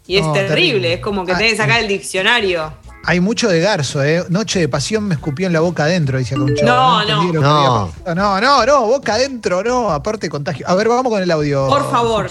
[0.08, 0.56] Y es No, terrible.
[0.56, 0.94] terrible.
[0.94, 2.74] es como que Ah, tenés que sacar el diccionario.
[3.04, 4.24] Hay mucho de garzo, ¿eh?
[4.30, 6.70] Noche de pasión me escupió en la boca adentro, dice acá un chavo.
[6.70, 7.42] No, no.
[7.42, 7.92] No.
[8.06, 10.68] había no, no, no, boca adentro, no, aparte contagio.
[10.68, 11.68] A ver, vamos con el audio.
[11.68, 12.30] Por favor.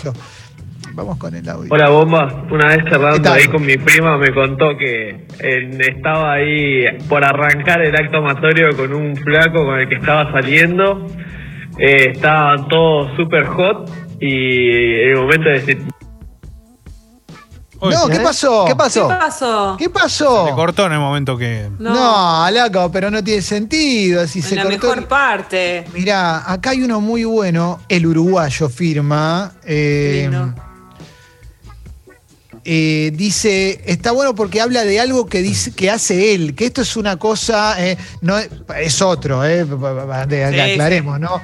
[0.94, 1.68] Vamos con el audio.
[1.72, 6.34] Hola bomba, una vez ¿Qué charlando ahí con mi prima me contó que eh, estaba
[6.34, 11.06] ahí por arrancar el acto amatorio con un flaco con el que estaba saliendo,
[11.78, 15.60] eh, estaban todos super hot y en el momento de
[17.80, 18.20] no, ¿qué ¿eh?
[18.20, 18.64] pasó?
[18.66, 19.08] ¿Qué ¿Qué pasó?
[19.08, 19.76] pasó?
[19.78, 20.46] ¿Qué pasó?
[20.48, 21.68] Se cortó en el momento que.
[21.78, 24.26] No, loco, pero no tiene sentido.
[24.26, 25.84] Si se en la cortó mejor parte.
[25.94, 29.52] Mirá, acá hay uno muy bueno, el uruguayo firma.
[29.64, 30.54] eh, Lindo.
[32.64, 36.82] eh, dice, está bueno porque habla de algo que dice que hace él, que esto
[36.82, 41.40] es una cosa, eh, no es, es otro, eh, de- Sí, aclaremos, ¿no?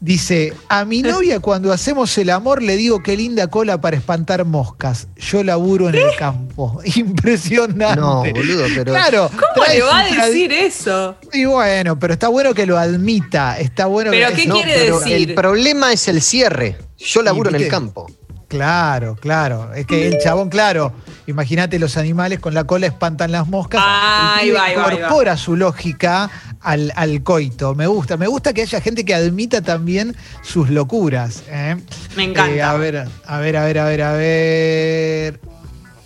[0.00, 4.44] Dice, a mi novia cuando hacemos el amor le digo qué linda cola para espantar
[4.44, 5.08] moscas.
[5.16, 6.80] Yo laburo en el campo.
[6.96, 8.00] Impresionante.
[8.00, 8.92] No, boludo, pero.
[8.92, 9.30] Claro.
[9.30, 11.16] ¿Cómo le va a decir eso?
[11.32, 13.58] Y bueno, pero está bueno que lo admita.
[13.58, 15.28] Está bueno Pero que ¿qué No, quiere pero decir?
[15.28, 16.78] El problema es el cierre.
[16.98, 18.06] Yo laburo en el campo.
[18.48, 19.72] Claro, claro.
[19.72, 20.92] Es que el chabón, claro,
[21.26, 23.80] imagínate los animales con la cola espantan las moscas.
[23.80, 24.70] Va, va, ahí va.
[24.70, 26.30] incorpora su lógica
[26.62, 27.74] al, al coito.
[27.74, 28.16] Me gusta.
[28.16, 31.42] Me gusta que haya gente que admita también sus locuras.
[31.48, 31.76] ¿eh?
[32.16, 32.54] Me encanta.
[32.54, 32.96] Eh, a ver,
[33.26, 35.40] a ver, a ver, a ver, a ver.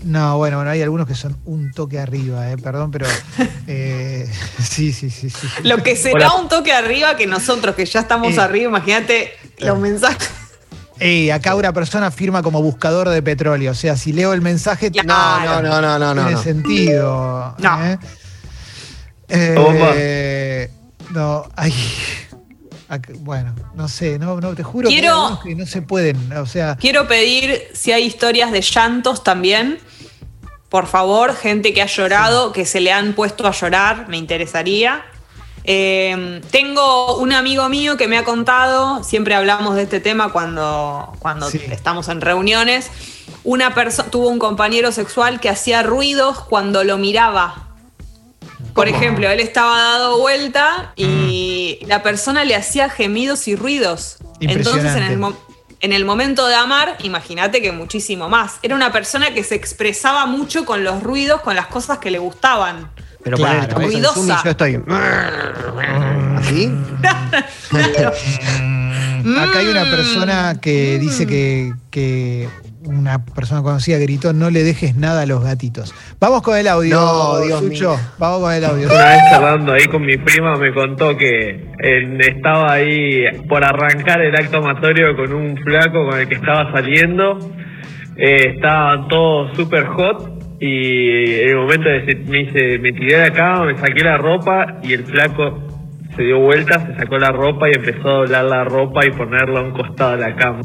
[0.04, 3.06] No, bueno, bueno, hay algunos que son un toque arriba, eh, perdón, pero
[3.66, 4.30] eh,
[4.62, 5.46] sí, sí, sí, sí.
[5.64, 6.42] Lo que será Hola.
[6.42, 10.30] un toque arriba que nosotros que ya estamos Eh, arriba, imagínate los mensajes.
[10.98, 13.72] Ey, acá una persona firma como buscador de petróleo.
[13.72, 15.60] O sea, si leo el mensaje, Claro.
[15.60, 16.20] No, no, no, no, no, no.
[16.22, 16.42] tiene no.
[16.42, 17.54] sentido.
[17.58, 17.84] No.
[17.86, 17.98] ¿eh?
[19.28, 20.70] Eh,
[21.10, 21.72] no, hay.
[23.18, 26.32] Bueno, no sé, no, no te juro Quiero- que no se pueden.
[26.34, 29.78] O sea, Quiero pedir si hay historias de llantos también.
[30.68, 35.04] Por favor, gente que ha llorado, que se le han puesto a llorar, me interesaría.
[35.64, 41.12] Eh, tengo un amigo mío que me ha contado, siempre hablamos de este tema cuando,
[41.18, 41.60] cuando Sí.
[41.70, 42.88] estamos en reuniones.
[43.42, 47.65] Una persona tuvo un compañero sexual que hacía ruidos cuando lo miraba.
[48.76, 54.18] Por ejemplo, él estaba dado vuelta y la persona le hacía gemidos y ruidos.
[54.38, 55.34] Entonces, en el,
[55.80, 58.58] en momento de amar, imagínate que muchísimo más.
[58.62, 62.18] Era una persona que se expresaba mucho con los ruidos, con las cosas que le
[62.18, 62.90] gustaban.
[63.24, 64.42] Pero Claro, en ruidosa.
[64.44, 64.80] Yo estoy.
[66.36, 66.70] ¿Así?
[69.38, 72.48] acá hay una persona que dice que, que
[72.86, 75.94] una persona conocida gritó: No le dejes nada a los gatitos.
[76.20, 77.90] Vamos con el audio, No, Dios Sucho.
[77.96, 78.00] mío.
[78.18, 78.86] Vamos con el audio.
[78.86, 84.20] Una vez charlando ahí con mi prima me contó que él estaba ahí por arrancar
[84.22, 87.38] el acto amatorio con un flaco con el que estaba saliendo.
[88.16, 93.24] Eh, estaban todos super hot y en el momento de me dice, me tiré de
[93.26, 95.62] acá, me saqué la ropa y el flaco
[96.16, 99.60] se dio vuelta, se sacó la ropa y empezó a doblar la ropa y ponerla
[99.60, 100.60] a un costado de la cama.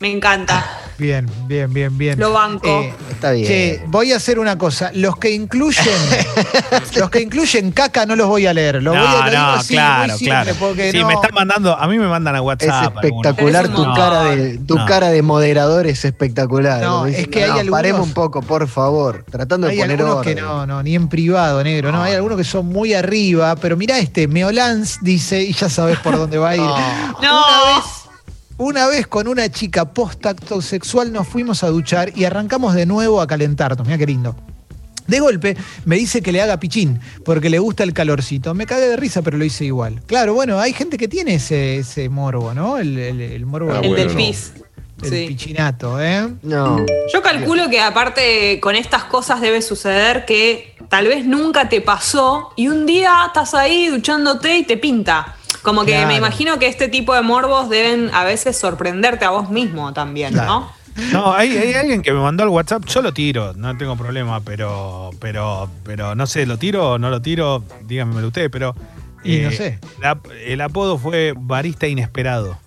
[0.00, 0.64] Me encanta.
[0.98, 2.18] Bien, bien, bien, bien.
[2.20, 2.68] Lo banco.
[2.68, 3.46] Eh, Está bien.
[3.46, 4.90] Che, voy a hacer una cosa.
[4.94, 5.84] Los que incluyen,
[6.96, 8.82] los que incluyen caca no los voy a leer.
[8.82, 10.52] Los no, voy a digo no, así, claro, claro.
[10.92, 12.96] Sí, no- me están mandando, a mí me mandan a Es WhatsApp.
[12.98, 13.04] algunos.
[13.04, 14.86] espectacular tu cara de tu No.
[14.86, 16.82] cara de moderador es espectacular.
[16.82, 19.24] No, es que hay algunos- Paremos un poco, por favor.
[19.30, 20.34] Tratando de Hay poner algunos orden.
[20.36, 22.02] que no, no, ni en privado, negro, no.
[22.02, 26.16] Hay algunos que son muy arriba, pero mira este, Meolans dice, y ya sabes por
[26.16, 26.62] dónde va a ir.
[27.22, 27.40] No.
[27.40, 27.84] Una vez,
[28.58, 33.20] una vez con una chica post-acto sexual nos fuimos a duchar y arrancamos de nuevo
[33.20, 34.36] a calentarnos, mira qué lindo.
[35.06, 38.54] De golpe me dice que le haga pichín porque le gusta el calorcito.
[38.54, 40.00] Me cagué de risa, pero lo hice igual.
[40.06, 42.78] Claro, bueno, hay gente que tiene ese, ese morbo, ¿no?
[42.78, 44.20] El, el- el morbo Ah, el bueno, del no.
[45.02, 45.26] el Sí.
[45.28, 46.26] pichinato, ¿eh?
[46.42, 46.86] No.
[47.12, 52.52] Yo calculo que aparte con estas cosas debe suceder que tal vez nunca te pasó
[52.56, 55.36] y un día estás ahí duchándote y te pinta.
[55.64, 56.06] Como que Claro.
[56.08, 60.34] me imagino que este tipo de morbos deben a veces sorprenderte a vos mismo también,
[60.34, 60.70] ¿no?
[61.10, 64.40] No, hay, hay alguien que me mandó al WhatsApp, yo lo tiro, no tengo problema,
[64.42, 67.64] pero, pero, pero no sé, ¿lo tiro o no lo tiro?
[67.82, 68.76] Díganmelo ustedes, pero.
[69.24, 69.80] eh, Y no sé.
[70.00, 72.58] la- el apodo fue Barista Inesperado.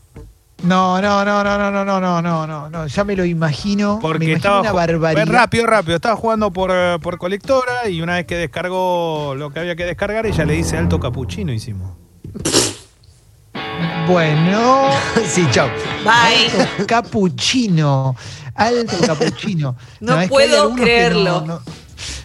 [0.63, 2.87] No, no, no, no, no, no, no, no, no, no, no.
[2.87, 3.99] Ya me lo imagino.
[4.01, 5.23] Porque me imagino estaba una barbaridad.
[5.25, 5.95] Fue rápido, rápido.
[5.97, 9.85] Estaba jugando por, eh, por colectora y una vez que descargó lo que había que
[9.85, 11.91] descargar, ella le dice alto capuchino hicimos.
[14.07, 14.89] Bueno,
[15.27, 15.69] sí, chao.
[16.03, 16.61] Bye.
[16.61, 18.15] alto capuchino.
[18.55, 19.75] Alto capuchino.
[19.99, 21.41] No puedo creerlo.
[21.41, 21.61] no- no.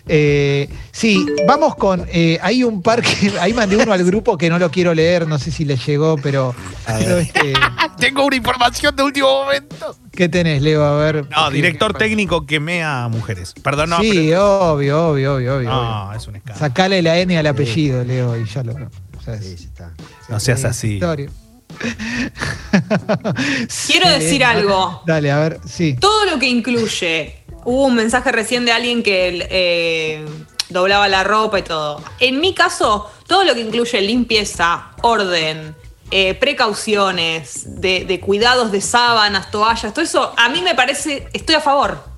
[0.07, 2.05] Eh, sí, vamos con.
[2.12, 3.33] eh, hay un par que.
[3.41, 6.17] Ahí mandé uno al grupo que no lo quiero leer, no sé si le llegó,
[6.17, 6.55] pero.
[6.87, 7.55] pero, este,
[7.99, 9.97] Tengo una información de último momento.
[10.11, 10.85] ¿Qué tenés, Leo?
[10.85, 11.27] A ver.
[11.31, 13.55] No, ¿qué- director qué- técnico que mea a mujeres.
[13.62, 14.01] Perdón, no.
[14.01, 15.71] sí, pero- obvio, obvio, obvio, obvio.
[15.71, 16.59] no, es un escándalo.
[16.67, 18.73] Sacale la N al apellido, Leo, y ya lo.
[18.73, 19.93] o sea, Sí, es- sí está.
[20.29, 20.95] No seas así.
[20.95, 21.31] historia.
[23.87, 25.03] Quiero decir algo.
[25.07, 25.97] Dale, a ver, sí.
[26.01, 27.39] Todo lo que incluye.
[27.65, 30.25] Hubo un mensaje recién de alguien que eh,
[30.69, 32.03] doblaba la ropa y todo.
[32.19, 35.75] En mi caso, todo lo que incluye limpieza, orden,
[36.11, 41.55] eh, precauciones, de, de cuidados de sábanas, toallas, todo eso, a mí me parece, estoy
[41.55, 42.12] a favor.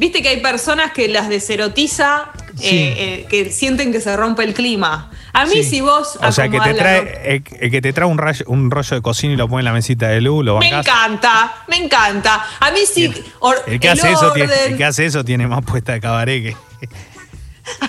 [0.00, 2.66] Viste que hay personas que las deserotiza, Sí.
[2.66, 5.10] eh, eh, que sienten que se rompe el clima.
[5.34, 5.64] A mí Sí.
[5.64, 6.18] si vos...
[6.22, 8.96] O sea, que te la trae, eh, el que te trae un, rayo- un rollo
[8.96, 10.86] de cocina y lo pone en la mesita de luz, lo Me bancás.
[10.86, 12.46] encanta, me encanta.
[12.60, 13.12] A mí sí...
[13.40, 16.42] or- El que, hace eso tiene, el que hace eso tiene más puesta de cabaret
[16.42, 16.56] que.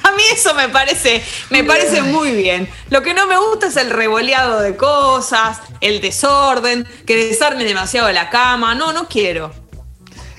[0.04, 2.68] A mí eso me parece, me parece muy bien.
[2.90, 8.12] Lo que no me gusta es el revoleado de cosas, el desorden, que desarme demasiado
[8.12, 8.76] la cama.
[8.76, 9.61] No, no quiero.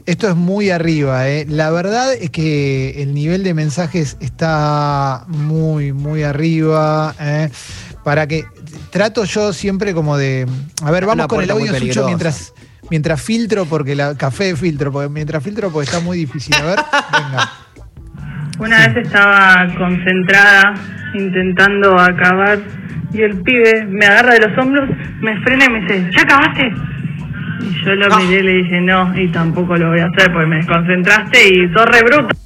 [0.04, 1.46] Esto es muy arriba, ¿eh?
[1.48, 7.14] La verdad es que el nivel de mensajes está muy, muy arriba.
[7.20, 7.50] ¿eh?
[8.02, 8.44] Para que
[8.90, 10.46] trato yo siempre como de.
[10.82, 12.52] A ver, vamos Una con el audio suyo mientras,
[12.90, 16.54] mientras filtro, porque la café de filtro, porque mientras filtro, porque está muy difícil.
[16.56, 16.78] A ver,
[17.12, 17.52] venga.
[18.58, 20.74] Una vez estaba concentrada
[21.14, 22.58] intentando acabar
[23.12, 26.72] y el pibe me agarra de los hombros, me frena y me dice, ¿ya acabaste?
[27.62, 28.18] Y yo lo Ah.
[28.18, 31.72] miré y le dije, no, y tampoco lo voy a hacer porque me desconcentraste y
[31.72, 32.36] sos re bruto.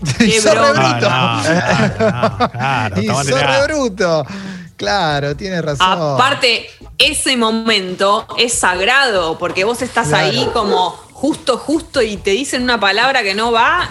[0.20, 0.92] Y sos re broma.
[0.92, 1.08] bruto.
[1.10, 4.26] No, claro, no, claro, y sos re bruto.
[4.76, 6.14] Claro, tiene razón.
[6.14, 6.66] Aparte,
[6.98, 10.26] ese momento es sagrado, porque vos estás Claro.
[10.26, 13.88] ahí como justo, justo y te dicen una palabra que no va,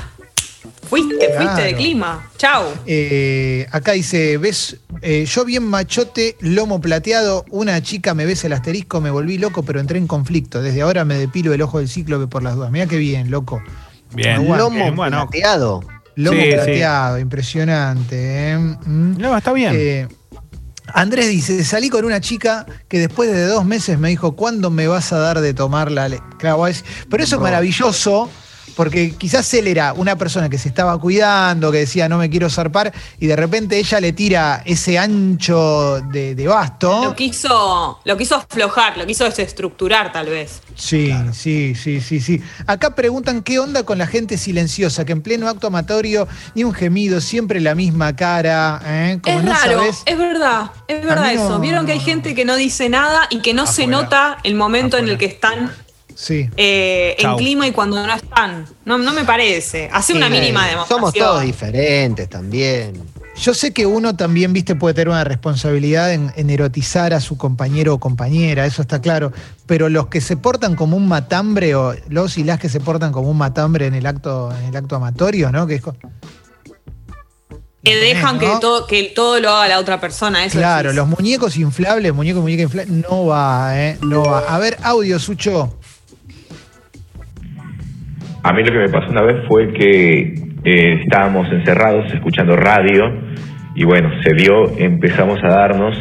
[0.89, 2.29] Fuiste, fuiste de clima.
[2.37, 2.65] Chau.
[2.85, 8.53] Eh, acá dice, ves, eh, yo bien machote, lomo plateado, una chica me besa el
[8.53, 10.61] asterisco, me volví loco, pero entré en conflicto.
[10.61, 12.71] Desde ahora me depilo el ojo del cíclope por las dudas.
[12.71, 13.61] Mira qué bien, loco.
[14.13, 14.35] Bien.
[14.37, 14.57] Aguante.
[14.63, 15.27] Lomo Bien, bueno.
[15.29, 15.81] plateado.
[16.15, 16.53] Lomo Sí, sí.
[16.53, 18.51] plateado, impresionante.
[18.51, 18.57] ¿eh?
[18.57, 19.17] Mm.
[19.17, 19.73] No, está bien.
[19.75, 20.07] Eh,
[20.93, 24.87] Andrés dice, salí con una chica que después de dos meses me dijo, ¿cuándo me
[24.87, 26.23] vas a dar de tomar la leche?
[26.39, 26.63] Claro,
[27.09, 28.29] pero eso es maravilloso,
[28.77, 32.47] porque quizás él era una persona que se estaba cuidando, que decía, no me quiero
[32.49, 37.03] zarpar, y de repente ella le tira ese ancho de, de basto.
[37.03, 40.61] Lo quiso, lo quiso aflojar, lo quiso desestructurar tal vez.
[40.75, 42.41] Sí, sí, sí, sí, sí.
[42.67, 46.73] Acá preguntan qué onda con la gente silenciosa, que en pleno acto amatorio ni un
[46.73, 49.19] gemido, siempre la misma cara, ¿eh?
[49.23, 51.59] Como es no raro, sabés- es verdad, es verdad no- eso.
[51.59, 54.97] Vieron que hay gente que no dice nada y que no se nota el momento
[54.97, 55.71] en el que están
[56.19, 56.49] Sí.
[56.57, 58.65] eh, en clima y cuando no están.
[58.85, 59.87] No, no me parece.
[59.93, 60.99] Hace una Eh, mínima demostración.
[60.99, 62.99] Somos todos diferentes también.
[63.39, 67.37] Yo sé que uno también, viste, puede tener una responsabilidad en, en erotizar a su
[67.37, 69.31] compañero o compañera, eso está claro.
[69.67, 73.11] Pero los que se portan como un matambre, o los y las que se portan
[73.11, 75.67] como un matambre en el acto, en el acto amatorio, ¿no?
[75.67, 75.95] Que es co-
[77.83, 78.39] Que dejan ¿no?
[78.41, 80.43] que, todo, que todo lo haga la otra persona.
[80.43, 83.97] Eso Claro, los muñecos inflables, muñeco y muñeca inflable, no va, ¿eh?
[84.01, 84.39] No va.
[84.39, 85.77] A ver, audio, Sucho.
[88.47, 90.21] A mí lo que me pasó una vez fue que
[90.63, 93.03] eh, estábamos encerrados escuchando radio
[93.75, 95.97] y bueno, se dio, empezamos a darnos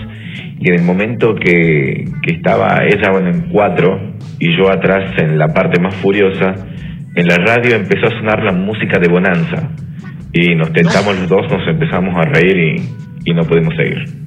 [0.60, 5.36] y en el momento que, que estaba ella bueno, en cuatro y yo atrás en
[5.36, 6.54] la parte más furiosa,
[7.16, 9.68] en la radio empezó a sonar la música de Bonanza
[10.32, 14.25] y nos tentamos los dos, nos empezamos a reír y, y no pudimos seguir.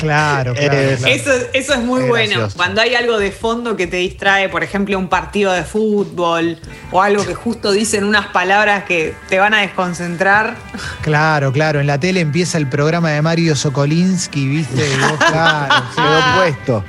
[0.00, 0.74] Claro, claro.
[0.78, 1.14] Eh, claro.
[1.14, 2.30] Eso, eso es muy Qué bueno.
[2.30, 2.56] gracioso.
[2.56, 6.58] Cuando hay algo de fondo que te distrae, por ejemplo, un partido de fútbol
[6.90, 10.56] o algo que justo dicen unas palabras que te van a desconcentrar.
[11.02, 11.80] Claro, claro.
[11.80, 14.86] En la tele empieza el programa de Mario Sokolinsky, ¿viste?
[14.92, 15.74] Y vos, claro.
[15.94, 16.00] sí.
[16.02, 16.84] Quedó puesto.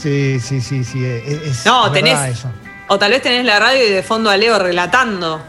[0.00, 1.04] Sí, sí, sí, sí.
[1.04, 2.50] Es, No, tenés- eso.
[2.88, 5.42] O tal vez tenés la radio y de fondo a Leo relatando.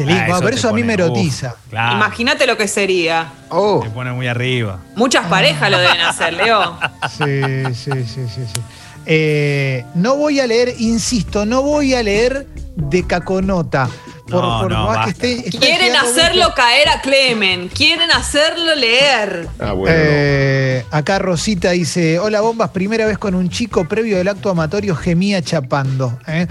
[0.00, 0.22] Qué lindo.
[0.22, 1.56] Ah, Bueno, pero eso a mí me erotiza.
[1.68, 3.28] claro, Imagínate lo que sería.
[3.50, 4.78] Oh, Te pone muy arriba.
[4.96, 6.78] Muchas parejas lo deben hacer, Leo.
[7.18, 8.60] Sí, sí, sí, sí, sí.
[9.04, 13.88] Eh, no voy a leer, insisto, no voy a leer de Caconota.
[14.28, 15.58] Por, No, por no, más que esté.
[15.58, 17.68] Quieren hacerlo mucho- caer a Clemen.
[17.68, 19.48] Quieren hacerlo leer.
[19.58, 24.28] Ah, bueno, Eh, acá Rosita dice: Hola bombas, primera vez con un chico previo del
[24.28, 26.16] acto amatorio gemía chapando.
[26.28, 26.46] ¿eh?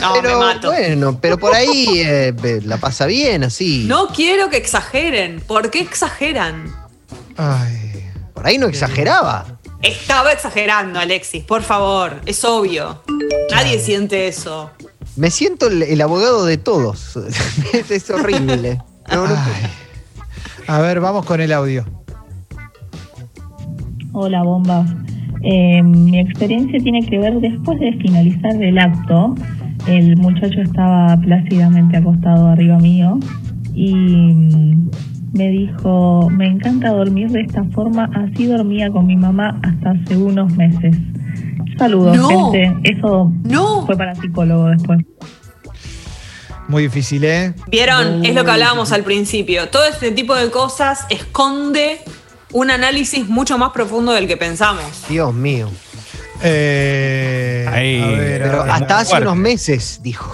[0.00, 0.68] No, me pero mato.
[0.68, 3.84] bueno, pero por ahí eh, eh, la pasa bien así.
[3.86, 5.40] No quiero que exageren.
[5.40, 6.72] ¿Por qué exageran?
[7.36, 8.04] Ay.
[8.34, 9.46] Por ahí no exageraba.
[9.82, 12.20] Estaba exagerando, Alexis, por favor.
[12.26, 13.02] Es obvio.
[13.50, 14.70] Nadie siente eso.
[15.16, 17.16] Me siento el, el abogado de todos.
[17.90, 18.78] es, horrible.
[19.10, 19.70] No, no- Ay.
[20.68, 21.84] A ver, vamos con el audio.
[24.12, 24.84] Hola, bomba.
[25.42, 29.34] Eh, mi experiencia tiene que ver después de finalizar el acto.
[29.88, 33.18] El muchacho estaba plácidamente acostado arriba mío
[33.74, 34.90] y mm,
[35.32, 40.16] me dijo, me encanta dormir de esta forma, así dormía con mi mamá hasta hace
[40.16, 40.96] unos meses.
[41.78, 42.50] Saludos, No.
[42.52, 42.76] gente.
[42.94, 43.86] Eso No.
[43.86, 44.98] fue para psicólogo después.
[46.68, 47.54] Muy difícil, ¿eh?
[47.70, 48.18] ¿Vieron?
[48.18, 48.94] Muy es lo que hablábamos difícil.
[49.00, 49.68] al principio.
[49.70, 51.98] Todo este tipo de cosas esconde
[52.52, 54.82] un análisis mucho más profundo del que pensamos.
[55.08, 55.68] Dios mío.
[56.42, 58.02] Eh, Ahí.
[58.02, 58.70] a ver, a Pero ver.
[58.72, 60.32] hasta hace unos meses, dijo.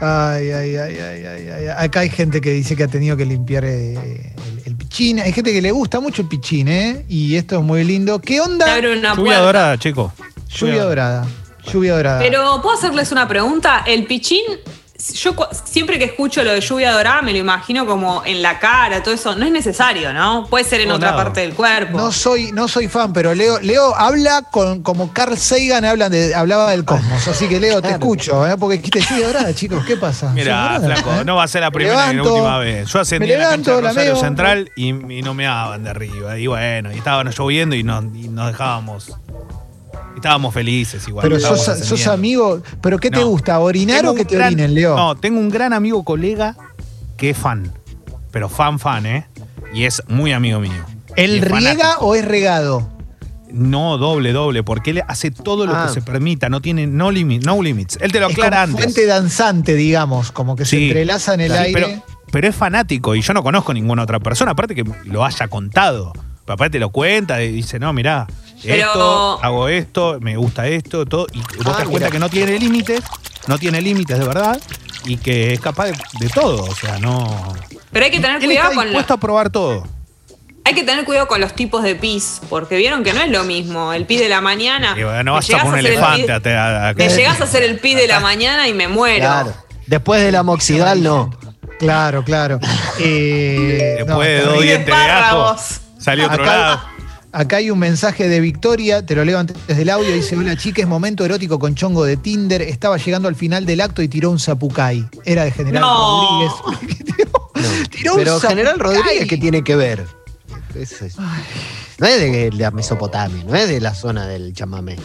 [0.00, 1.66] Ay, ay, ay, ay, ay, ay.
[1.76, 5.18] Acá hay gente que dice que ha tenido que limpiar eh, el, el pichín.
[5.18, 7.04] Hay gente que le gusta mucho el pichín, ¿eh?
[7.08, 8.20] Y esto es muy lindo.
[8.20, 8.78] ¿Qué onda?
[8.80, 9.40] Lluvia puerta.
[9.40, 10.12] dorada, chico.
[10.50, 11.26] Lluvia dorada.
[11.72, 12.20] Lluvia dorada.
[12.20, 13.82] Pero, ¿puedo hacerles una pregunta?
[13.86, 14.42] El pichín,
[15.14, 15.32] yo
[15.64, 19.14] siempre que escucho lo de lluvia dorada me lo imagino como en la cara, todo
[19.14, 19.36] eso.
[19.36, 20.46] No es necesario, ¿no?
[20.50, 21.96] Puede ser en otra parte del cuerpo.
[21.96, 26.34] No soy, no soy fan, pero Leo, Leo habla con, como Carl Sagan habla de-
[26.34, 27.28] hablaba del cosmos.
[27.28, 28.56] Así que Leo, te escucho, ¿eh?
[28.58, 29.84] porque dijiste lluvia dorada, chicos.
[29.86, 30.30] ¿Qué pasa?
[30.30, 32.88] Mira, flaco, no va a ser la Me primera ni la última vez.
[32.92, 34.16] Yo ascendí a la cancha de Rosario.
[34.16, 36.36] Central y, y no me daban de arriba.
[36.38, 39.12] Y bueno, y estaban lloviendo y nos, y nos dejábamos.
[40.18, 41.22] Estábamos felices igual.
[41.28, 42.62] Pero sos, sos amigo.
[42.80, 43.28] ¿Pero qué te No.
[43.28, 43.58] gusta?
[43.60, 44.94] ¿Orinar Tengo o que te gran- orinen, Leo?
[44.96, 46.54] No, tengo un gran amigo colega
[47.16, 47.72] que es fan.
[48.30, 49.26] Pero fan, fan, ¿eh?
[49.72, 50.84] Y es muy amigo mío.
[51.16, 52.06] Y ¿El es riega fanático.
[52.06, 52.88] o es regado?
[53.50, 55.86] No, doble, doble, porque él hace todo lo Ah.
[55.86, 57.98] que se permita, no tiene no, limit, no limits.
[58.00, 58.84] Él te lo Es aclara como antes.
[58.94, 61.72] fuente danzante, digamos, como que se entrelaza en el aire.
[61.72, 65.48] Pero, pero es fanático y yo no conozco ninguna otra persona, aparte que lo haya
[65.48, 66.12] contado.
[66.48, 68.26] Pero aparte lo cuenta y dice, no, mirá,
[68.62, 71.26] Pero- esto, hago esto, me gusta esto, todo.
[71.34, 72.10] Y vos Ah, te das cuenta mirá.
[72.10, 73.02] que no tiene límites,
[73.46, 74.58] no tiene límites de verdad.
[75.04, 76.64] y que es capaz de, de todo.
[76.64, 77.54] O sea, no.
[77.92, 79.86] Pero hay que tener Él cuidado está con dispuesto a probar todo.
[80.64, 83.44] hay que tener cuidado con los tipos de pis, porque vieron que no es lo
[83.44, 83.92] mismo.
[83.92, 84.94] El pis de la mañana.
[84.98, 86.88] Y bueno, no te vas a llegás poner un hacer el elefante a, te- a-
[86.88, 89.20] a- Me llegás a hacer el pis de la mañana y me muero.
[89.20, 89.54] Claro.
[89.86, 91.30] Después del amoxidal, no.
[91.78, 92.58] Claro, claro.
[93.00, 94.66] Eh, Después no, de dos terrible.
[94.66, 95.08] dientes de ajo,
[95.54, 95.80] Espárragos.
[95.98, 96.80] Salió otro Acá- lado.
[97.30, 100.80] Acá hay un mensaje de Victoria, te lo leo antes del audio, dice, hola chica,
[100.80, 104.30] es momento erótico con chongo de Tinder, estaba llegando al final del acto y tiró
[104.30, 105.04] un zapucay.
[105.26, 106.48] Era de General No.
[106.64, 107.88] Rodríguez.
[107.90, 108.96] Tiró un Pero General zapucay.
[109.02, 110.06] Rodríguez, ¿qué tiene que ver?
[110.74, 111.16] Es-
[111.98, 114.96] no es de la Mesopotamia, no es de la zona del chamamé.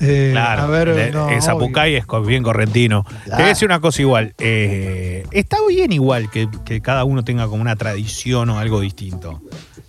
[0.00, 3.04] Eh, Claro, a ver, el, no, el Zapucay es bien correntino.
[3.26, 4.34] Te voy a decir una cosa igual.
[4.38, 9.42] eh, está bien igual que, que cada uno tenga como una tradición o algo distinto.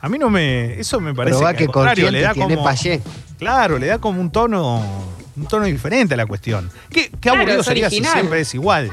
[0.05, 0.79] A mí no me.
[0.79, 2.63] Eso me parece Pero va que, que contrario, le da tiene como.
[2.63, 3.01] payé.
[3.39, 4.83] Claro, le da como un tono.
[5.35, 6.69] Un tono diferente a la cuestión.
[6.91, 8.91] ¿Qué, qué Claro, aburrido sería si siempre es igual?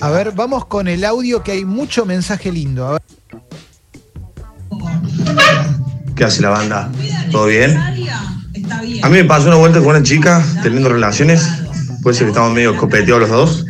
[0.00, 2.86] A ver, vamos con el audio que hay mucho mensaje lindo.
[2.86, 3.02] A ver.
[6.14, 6.88] ¿Qué hace la banda?
[7.32, 7.76] ¿Todo bien?
[7.76, 11.48] A mí me pasó una vuelta con una chica teniendo relaciones.
[12.00, 13.66] Puede ser que estábamos medio copeteados los dos.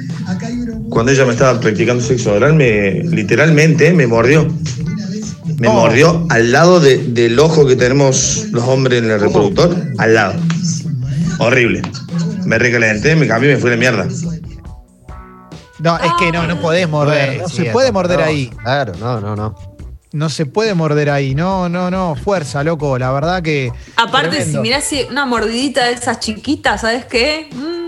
[0.91, 4.47] Cuando ella me estaba practicando sexo oral, me, literalmente me mordió.
[5.63, 5.75] Me Oh.
[5.75, 9.77] mordió al lado de- del ojo que tenemos los hombres en el reproductor.
[9.97, 10.35] Al lado.
[11.39, 11.83] Horrible.
[12.45, 14.09] Me recalenté, me cambié y me fui a la mierda.
[15.79, 17.43] No, es que no, no podés morder.
[17.43, 18.49] No se puede morder no, ahí.
[18.63, 19.55] Claro, no, no, no.
[20.13, 21.35] No se puede morder ahí.
[21.37, 22.17] No, no, no.
[22.17, 22.99] Fuerza, loco.
[22.99, 23.71] La verdad que.
[23.97, 24.59] Aparte, tremendo.
[24.59, 27.49] si mirás si- una mordidita de esas chiquitas, ¿sabes qué?
[27.55, 27.82] Mm,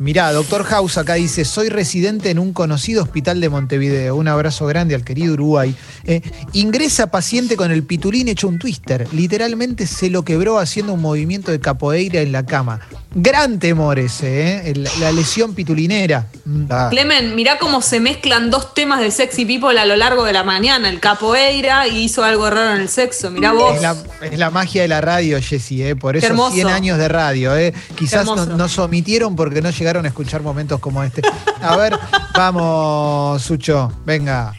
[0.00, 4.14] Mirá, Doctor House acá dice, soy residente en un conocido hospital de Montevideo.
[4.14, 5.74] Un abrazo grande al querido Uruguay.
[6.04, 6.22] Eh,
[6.52, 9.12] ingresa paciente con el pitulín hecho un twister.
[9.12, 12.78] Literalmente se lo quebró haciendo un movimiento de capoeira en la cama.
[13.14, 14.70] Gran temor ese, ¿eh?
[14.70, 16.26] El- la lesión pitulinera.
[16.44, 16.64] Mm.
[16.90, 20.44] Clemen, mirá cómo se mezclan dos temas de sexy people a lo largo de la
[20.44, 20.90] mañana.
[20.90, 23.30] El capoeira y hizo algo raro en el sexo.
[23.30, 23.76] Mirá vos.
[23.76, 25.96] Es la, es la magia de la radio, Jessy, ¿eh?
[25.96, 26.54] por eso hermoso.
[26.54, 27.56] 100 años de radio.
[27.56, 27.72] ¿eh?
[27.96, 31.22] Quizás no- nos omitieron porque no llegaron a escuchar momentos como este.
[31.62, 31.98] A ver,
[32.34, 34.52] vamos, Sucho, venga.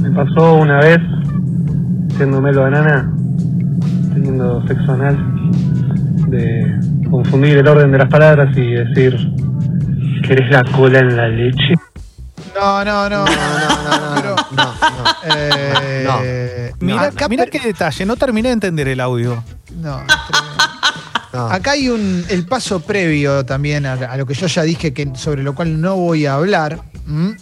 [0.00, 0.98] Me pasó una vez,
[2.16, 3.10] siendo Melo Banana,
[4.12, 5.16] teniendo sexo anal,
[6.30, 6.78] de
[7.10, 9.16] confundir el orden de las palabras y decir,
[10.26, 11.74] ¿querés la cola en la leche?
[12.54, 13.24] No, no, no.
[15.22, 19.42] Pero, eh, Mira, acá mira per- qué detalle, no terminé de entender el audio.
[19.76, 21.48] No, tremendo.
[21.52, 25.10] Acá hay un, el paso previo también a, a lo que yo ya dije, que,
[25.14, 27.36] sobre lo cual no voy a hablar, ¿m?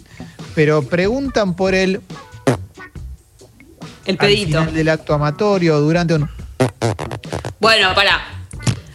[0.55, 2.01] pero preguntan por el,
[4.05, 4.59] El al pedito.
[4.61, 6.29] final del acto amatorio, durante un...
[7.61, 8.21] Bueno, pará.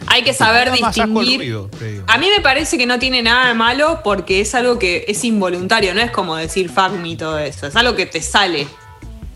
[0.06, 0.94] Hay que saber saco el
[1.26, 1.38] distinguir.
[1.38, 1.70] ruido.
[2.06, 5.24] A mí me parece que no tiene nada de malo porque es algo que es
[5.24, 8.66] involuntario, no es como decir fuck me y todo eso, es algo que te sale.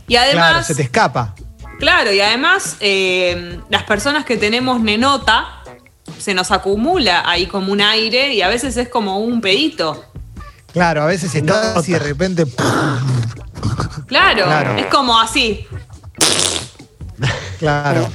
[0.06, 1.34] Y Claro, además, se te escapa.
[1.78, 5.62] claro, y además eh, las personas que tenemos nenota,
[6.18, 10.04] se nos acumula ahí como un aire y a veces es como un pedito.
[10.72, 12.44] Claro, a veces estás y de repente...
[14.06, 14.76] Claro, Claro.
[14.78, 15.66] es como así.
[17.58, 18.08] Claro.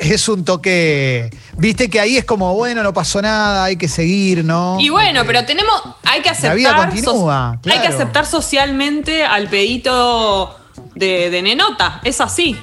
[0.00, 1.30] Es un toque...
[1.56, 4.76] Viste que ahí es como, bueno, no pasó nada, hay que seguir, ¿no?
[4.80, 6.56] Y bueno, pero tenemos, hay que La aceptar.
[6.56, 10.56] vida continúa, so- Hay que aceptar socialmente al pedito
[10.94, 12.00] de, de nenota.
[12.04, 12.56] Es así.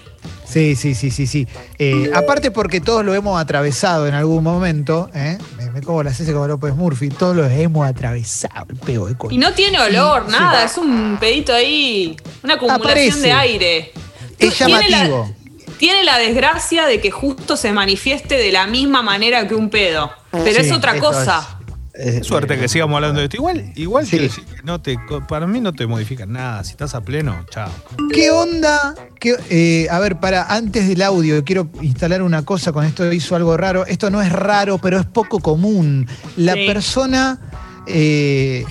[0.48, 1.48] Sí, sí, sí, sí, sí.
[1.80, 5.38] Eh, aparte porque todos lo hemos atravesado en algún momento, ¿eh?
[5.58, 9.16] me, me como las S como López Murphy, todos lo hemos atravesado, el pego de.
[9.32, 10.60] Y no tiene olor, Sí, nada.
[10.62, 10.66] sí.
[10.68, 12.16] Es un pedito ahí.
[12.44, 13.20] Una acumulación Aparece.
[13.20, 13.94] de aire.
[14.40, 15.34] Es la- llamativo.
[15.78, 20.12] Tiene la desgracia de que justo se manifieste de la misma manera que un pedo.
[20.32, 21.60] Pero Sí, es otra cosa.
[21.98, 23.38] Eh, Suerte que sigamos hablando de esto.
[23.38, 24.18] Igual, igual Sí.
[24.20, 24.98] decir que no te,
[25.30, 26.62] para mí no te modifican nada.
[26.66, 27.72] Si estás a pleno, chao.
[28.14, 28.94] ¿Qué onda?
[29.18, 33.36] ¿Qué- eh, a ver, para antes del audio, quiero instalar una cosa, con esto hizo
[33.38, 33.86] algo raro.
[33.86, 36.06] Esto no es raro, pero es poco común.
[36.36, 36.68] La Sí.
[36.68, 37.40] persona,
[37.88, 38.66] eh,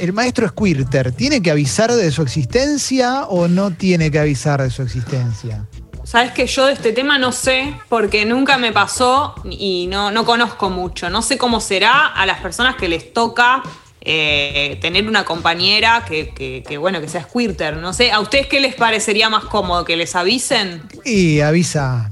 [0.00, 4.70] el maestro Squirter, ¿tiene que avisar de su existencia o no tiene que avisar de
[4.70, 5.66] su existencia?
[6.12, 10.26] Sabes que yo de este tema no sé, porque nunca me pasó y no, no
[10.26, 11.08] conozco mucho.
[11.08, 13.62] No sé cómo será a las personas que les toca
[14.02, 17.78] eh, tener una compañera que, que- bueno, que sea squirter.
[17.78, 19.86] No sé, ¿a ustedes qué les parecería más cómodo?
[19.86, 20.82] ¿Que les avisen?
[21.02, 22.10] Y avísame.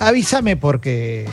[0.00, 1.28] Avísame porque.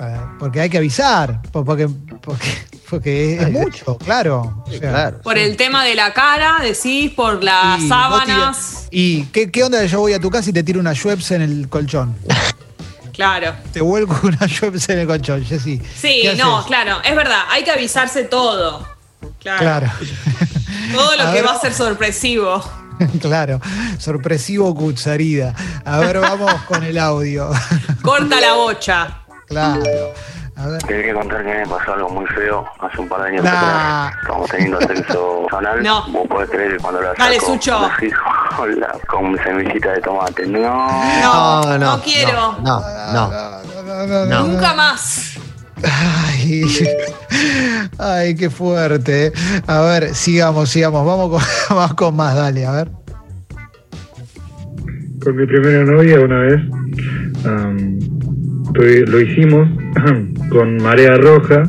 [0.00, 1.40] eh, Porque hay que avisar.
[1.52, 1.88] po- Porque,
[2.20, 2.48] porque,
[2.88, 4.64] porque es Ay, mucho, claro.
[4.66, 5.22] O sea, claro.
[5.22, 8.88] Por el tema de la cara, decís, por las y sábanas.
[8.90, 9.84] ¿Y qué, qué onda?
[9.84, 12.16] Yo voy a tu casa y te tiro una Schweppes en el colchón.
[13.12, 13.54] Claro.
[13.72, 15.80] Te vuelco una Schweppes en el colchón, Jessy.
[15.96, 16.66] Sí, ¿Qué no, haces?
[16.68, 18.86] claro, es verdad, hay que avisarse todo.
[19.40, 19.60] Claro.
[19.60, 19.92] Claro,
[20.92, 22.62] Todo lo A que ver, va a ser sorpresivo.
[23.20, 23.60] claro.
[23.98, 25.54] Sorpresivo Cutzarida.
[25.84, 27.50] A ver, vamos con el audio.
[28.02, 29.22] Corta la bocha.
[29.46, 30.12] Claro.
[30.58, 30.78] A ver.
[30.82, 33.50] Te quería contar que me pasó algo muy feo hace un par de años Nah.
[34.08, 34.14] atrás.
[34.22, 35.82] Estábamos teniendo sexo anal.
[35.82, 36.06] No.
[36.12, 37.78] Vos podés creer que cuando lo Dale, Sucho.
[38.56, 40.46] con, la- con semillita de tomate.
[40.46, 40.90] No.
[41.22, 42.56] No, no, quiero.
[42.62, 42.80] No,
[43.12, 43.30] no.
[44.26, 44.42] No.
[44.46, 45.34] Nunca más.
[45.84, 46.64] Ay,
[47.98, 49.32] ay, qué fuerte.
[49.66, 51.04] A ver, sigamos, sigamos.
[51.04, 51.42] Vamos con,
[51.76, 52.90] vamos con más, dale, a ver.
[55.22, 56.60] Con mi primera novia una vez
[58.82, 59.68] lo hicimos
[60.50, 61.62] con marea roja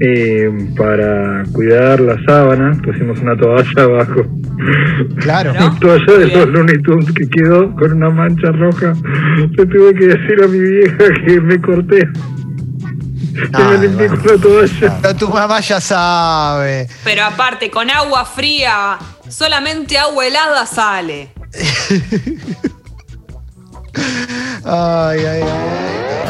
[0.00, 4.22] eh, para cuidar la sábana, pusimos una toalla abajo.
[5.18, 5.52] Claro.
[5.58, 8.94] La toalla de los Looney Tunes que quedó con una mancha roja.
[9.56, 12.08] Le tuve que decir a mi vieja que me corté.
[13.32, 14.98] Que me limpié con la toalla.
[15.02, 16.88] Pero tu mamá ya sabe.
[17.04, 21.28] Pero aparte, con agua fría, solamente agua helada sale.
[24.64, 25.81] Ay, ay, ay.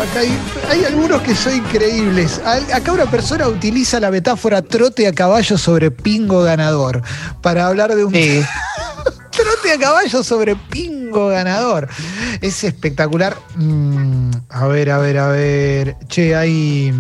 [0.03, 0.36] Acá hay,
[0.68, 2.40] hay algunos que son increíbles.
[2.74, 7.03] Acá una persona utiliza la metáfora trote a caballo sobre pingo ganador
[7.40, 8.12] para hablar de un
[9.30, 11.88] trote a caballo sobre pingo ganador.
[12.40, 13.36] Es espectacular.
[13.55, 15.96] Mm, a ver, a ver, a ver.
[16.09, 16.92] Che, hay.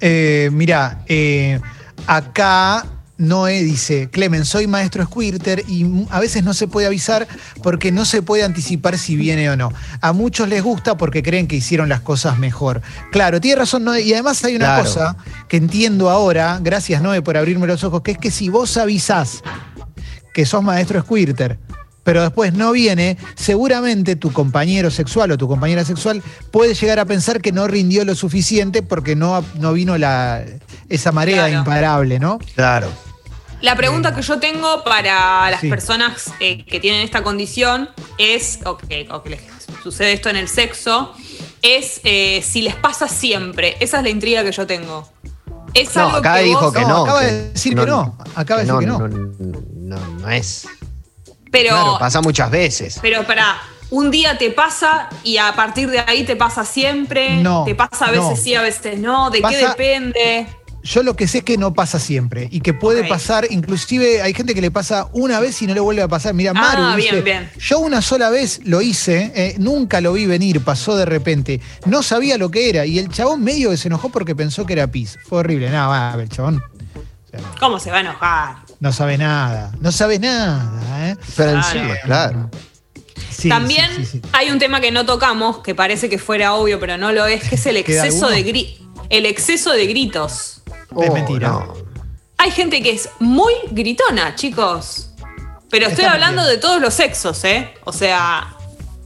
[0.00, 1.58] Eh, mira, eh,
[2.06, 2.84] acá
[3.18, 7.26] Noé dice, Clemen, soy maestro squirter y a veces no se puede avisar
[7.64, 9.72] porque no se puede anticipar si viene o no.
[10.00, 12.80] A muchos les gusta porque creen que hicieron las cosas mejor.
[13.10, 14.02] Claro, tiene razón Noé.
[14.02, 14.84] Y además hay una Claro.
[14.84, 15.16] cosa
[15.48, 19.42] que entiendo ahora, gracias Noé por abrirme los ojos, que es que si vos avisás
[20.32, 21.58] que sos maestro squirter,
[22.04, 27.04] pero después no viene, seguramente tu compañero sexual o tu compañera sexual puede llegar a
[27.04, 30.44] pensar que no rindió lo suficiente porque no, no vino la,
[30.88, 31.58] esa marea Claro.
[31.58, 32.38] imparable, ¿no?
[32.54, 32.88] Claro.
[33.60, 35.68] La pregunta que yo tengo para las Sí.
[35.68, 39.40] personas eh, que tienen esta condición es, o que, o que les
[39.82, 41.12] sucede esto en el sexo,
[41.62, 43.76] es eh, si les pasa siempre.
[43.80, 45.08] Esa es la intriga que yo tengo.
[45.74, 47.02] Es No, algo acá que dijo vos- que no.
[47.04, 48.16] acaba de decir que no.
[48.36, 48.98] Acaba de decir que no.
[49.08, 49.60] No,
[49.98, 50.66] no, no es.
[51.50, 52.98] Pero, Claro, pasa muchas veces.
[53.02, 53.56] pero para,
[53.90, 57.36] un día te pasa y a partir de ahí te pasa siempre.
[57.42, 58.36] No, Te pasa a veces no.
[58.36, 59.30] sí, a veces no.
[59.30, 60.46] ¿De qué depende?
[60.90, 64.32] Yo lo que sé es que no pasa siempre y que puede pasar, inclusive hay
[64.32, 66.32] gente que le pasa una vez y no le vuelve a pasar.
[66.34, 67.50] Mira, Maru Ah, dice, bien, bien.
[67.58, 72.02] yo una sola vez lo hice, eh, nunca lo vi venir, pasó de repente, no
[72.02, 74.86] sabía lo que era y el chabón medio que se enojó porque pensó que era
[74.86, 75.18] pis.
[75.28, 76.62] Fue horrible, nada, va, el chabón
[77.60, 78.56] ¿Cómo se va a enojar?
[78.80, 81.10] no sabe nada, no sabe nada.
[81.10, 81.16] ¿eh?
[81.36, 81.66] Pero Claro.
[81.78, 82.50] encima, claro.
[83.30, 84.22] Sí, También sí, sí, sí.
[84.32, 87.46] hay un tema que no tocamos, que parece que fuera obvio, pero no lo es,
[87.46, 88.76] que es el ¿Queda exceso de gri-
[89.10, 90.57] el exceso de gritos.
[90.90, 91.48] Es Oh, mentira.
[91.48, 91.74] no.
[92.38, 95.10] Hay gente que es muy gritona, chicos.
[95.70, 96.54] Pero estoy Está hablando bien.
[96.54, 97.74] de todos los sexos, ¿eh?
[97.84, 98.54] O sea,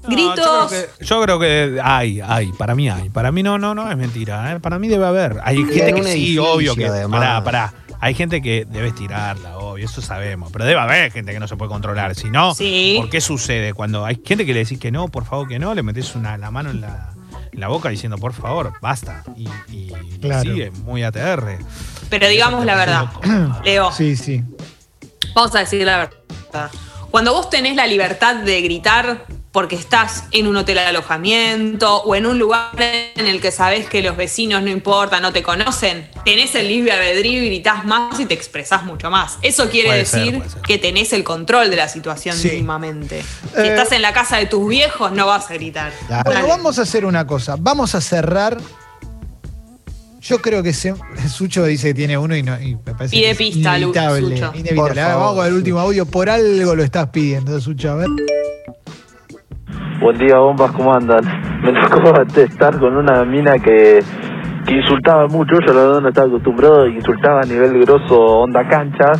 [0.02, 0.36] No, gritos.
[0.36, 3.08] yo, creo que, yo creo que hay, hay, para mí hay.
[3.10, 4.52] Para mí no, no, no es mentira.
[4.52, 4.60] ¿eh?
[4.60, 5.40] Para mí debe haber.
[5.44, 6.86] Hay en gente que sí, obvio que.
[6.86, 7.20] además.
[7.20, 7.74] Pará, pará.
[8.00, 10.50] Hay gente que debe estirarla, obvio, eso sabemos.
[10.52, 12.14] Pero debe haber gente que no se puede controlar.
[12.16, 12.96] Si no, Sí.
[13.00, 13.74] ¿por qué sucede?
[13.74, 16.36] Cuando hay gente que le decís que no, por favor que no, le metes una,
[16.36, 17.11] la mano en la,
[17.52, 19.22] la boca diciendo por favor, basta.
[19.36, 20.52] Y, y Claro.
[20.54, 21.58] es muy ATR.
[22.10, 23.06] Pero digamos la verdad.
[23.64, 24.42] Leo, Sí, sí.
[25.34, 26.70] vamos a decir la verdad.
[27.10, 32.14] Cuando vos tenés la libertad de gritar porque estás en un hotel de alojamiento o
[32.14, 36.08] en un lugar en el que sabés que los vecinos no importan, no te conocen,
[36.24, 39.38] tenés el libre albedrío y gritás más y te expresás mucho más.
[39.42, 40.62] Eso quiere Puede decir ser.
[40.62, 42.48] que tenés el control de la situación Sí.
[42.48, 43.22] mínimamente.
[43.54, 45.92] Si Eh, estás en la casa de tus viejos, no vas a gritar.
[46.06, 46.22] Claro.
[46.32, 47.56] Bueno, vamos a hacer una cosa.
[47.58, 48.56] Vamos a cerrar.
[50.22, 50.94] Yo creo que se,
[51.28, 54.20] Sucho dice que tiene uno y, no, y me parece Pide que pista, inevitable.
[54.36, 54.52] Sucho.
[54.54, 55.02] inevitable.
[55.02, 55.86] Favor, vamos con el último Sucho.
[55.88, 56.06] audio.
[56.06, 57.90] Por algo lo estás pidiendo, Sucho.
[57.90, 58.08] A ver.
[60.02, 61.24] Buen día, bombas, ¿cómo andan?
[61.62, 64.00] Me tocó estar con una mina que,
[64.66, 69.12] que insultaba mucho, yo la verdad no estaba acostumbrado, insultaba a nivel grosso, onda cancha,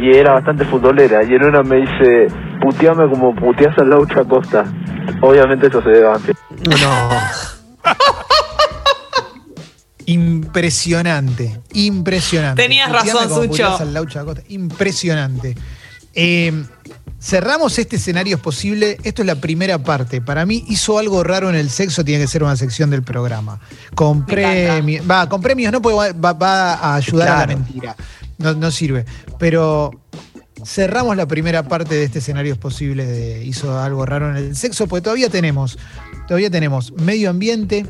[0.00, 1.22] y era bastante futbolera.
[1.22, 2.28] Y en una me dice,
[2.62, 4.64] puteame como puteas a Laucha Costa.
[5.20, 6.14] Obviamente eso se debe a.
[6.14, 7.08] No.
[10.06, 12.62] Impresionante, impresionante.
[12.62, 13.76] Tenías Puteame razón, Sucho.
[13.78, 14.24] al Laucha.
[14.48, 15.54] Impresionante.
[16.14, 16.64] Eh,
[17.20, 18.98] cerramos este escenario es posible.
[19.02, 20.20] Esto es la primera parte.
[20.20, 23.60] Para mí hizo algo raro en el sexo, tiene que ser una sección del programa.
[23.94, 25.08] Con premios.
[25.08, 27.96] Va, con premios no, porque va, va a ayudar a la mentira.
[28.38, 29.04] No, no sirve.
[29.38, 29.92] Pero
[30.64, 34.86] cerramos la primera parte de este escenario posible de hizo algo raro en el sexo,
[34.86, 35.78] porque todavía tenemos,
[36.26, 37.86] todavía tenemos medio ambiente,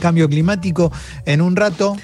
[0.00, 0.92] cambio climático
[1.26, 1.96] en un rato.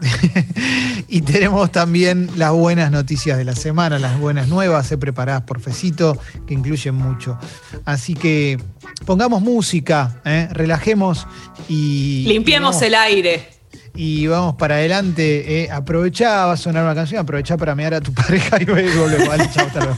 [1.08, 5.60] y tenemos también las buenas noticias de la semana, las buenas nuevas, eh, preparadas por
[5.60, 7.38] Fecito, que incluyen mucho.
[7.84, 8.58] Así que
[9.06, 11.26] pongamos música, eh, relajemos
[11.68, 12.24] y.
[12.26, 13.48] Limpiemos y vamos- el aire.
[13.94, 15.62] y vamos para adelante.
[15.64, 19.28] Eh, aprovechá, va a sonar una canción, aprovechá para mirar a tu pareja y volvemos.
[19.28, 19.96] Vale, chao, hasta luego.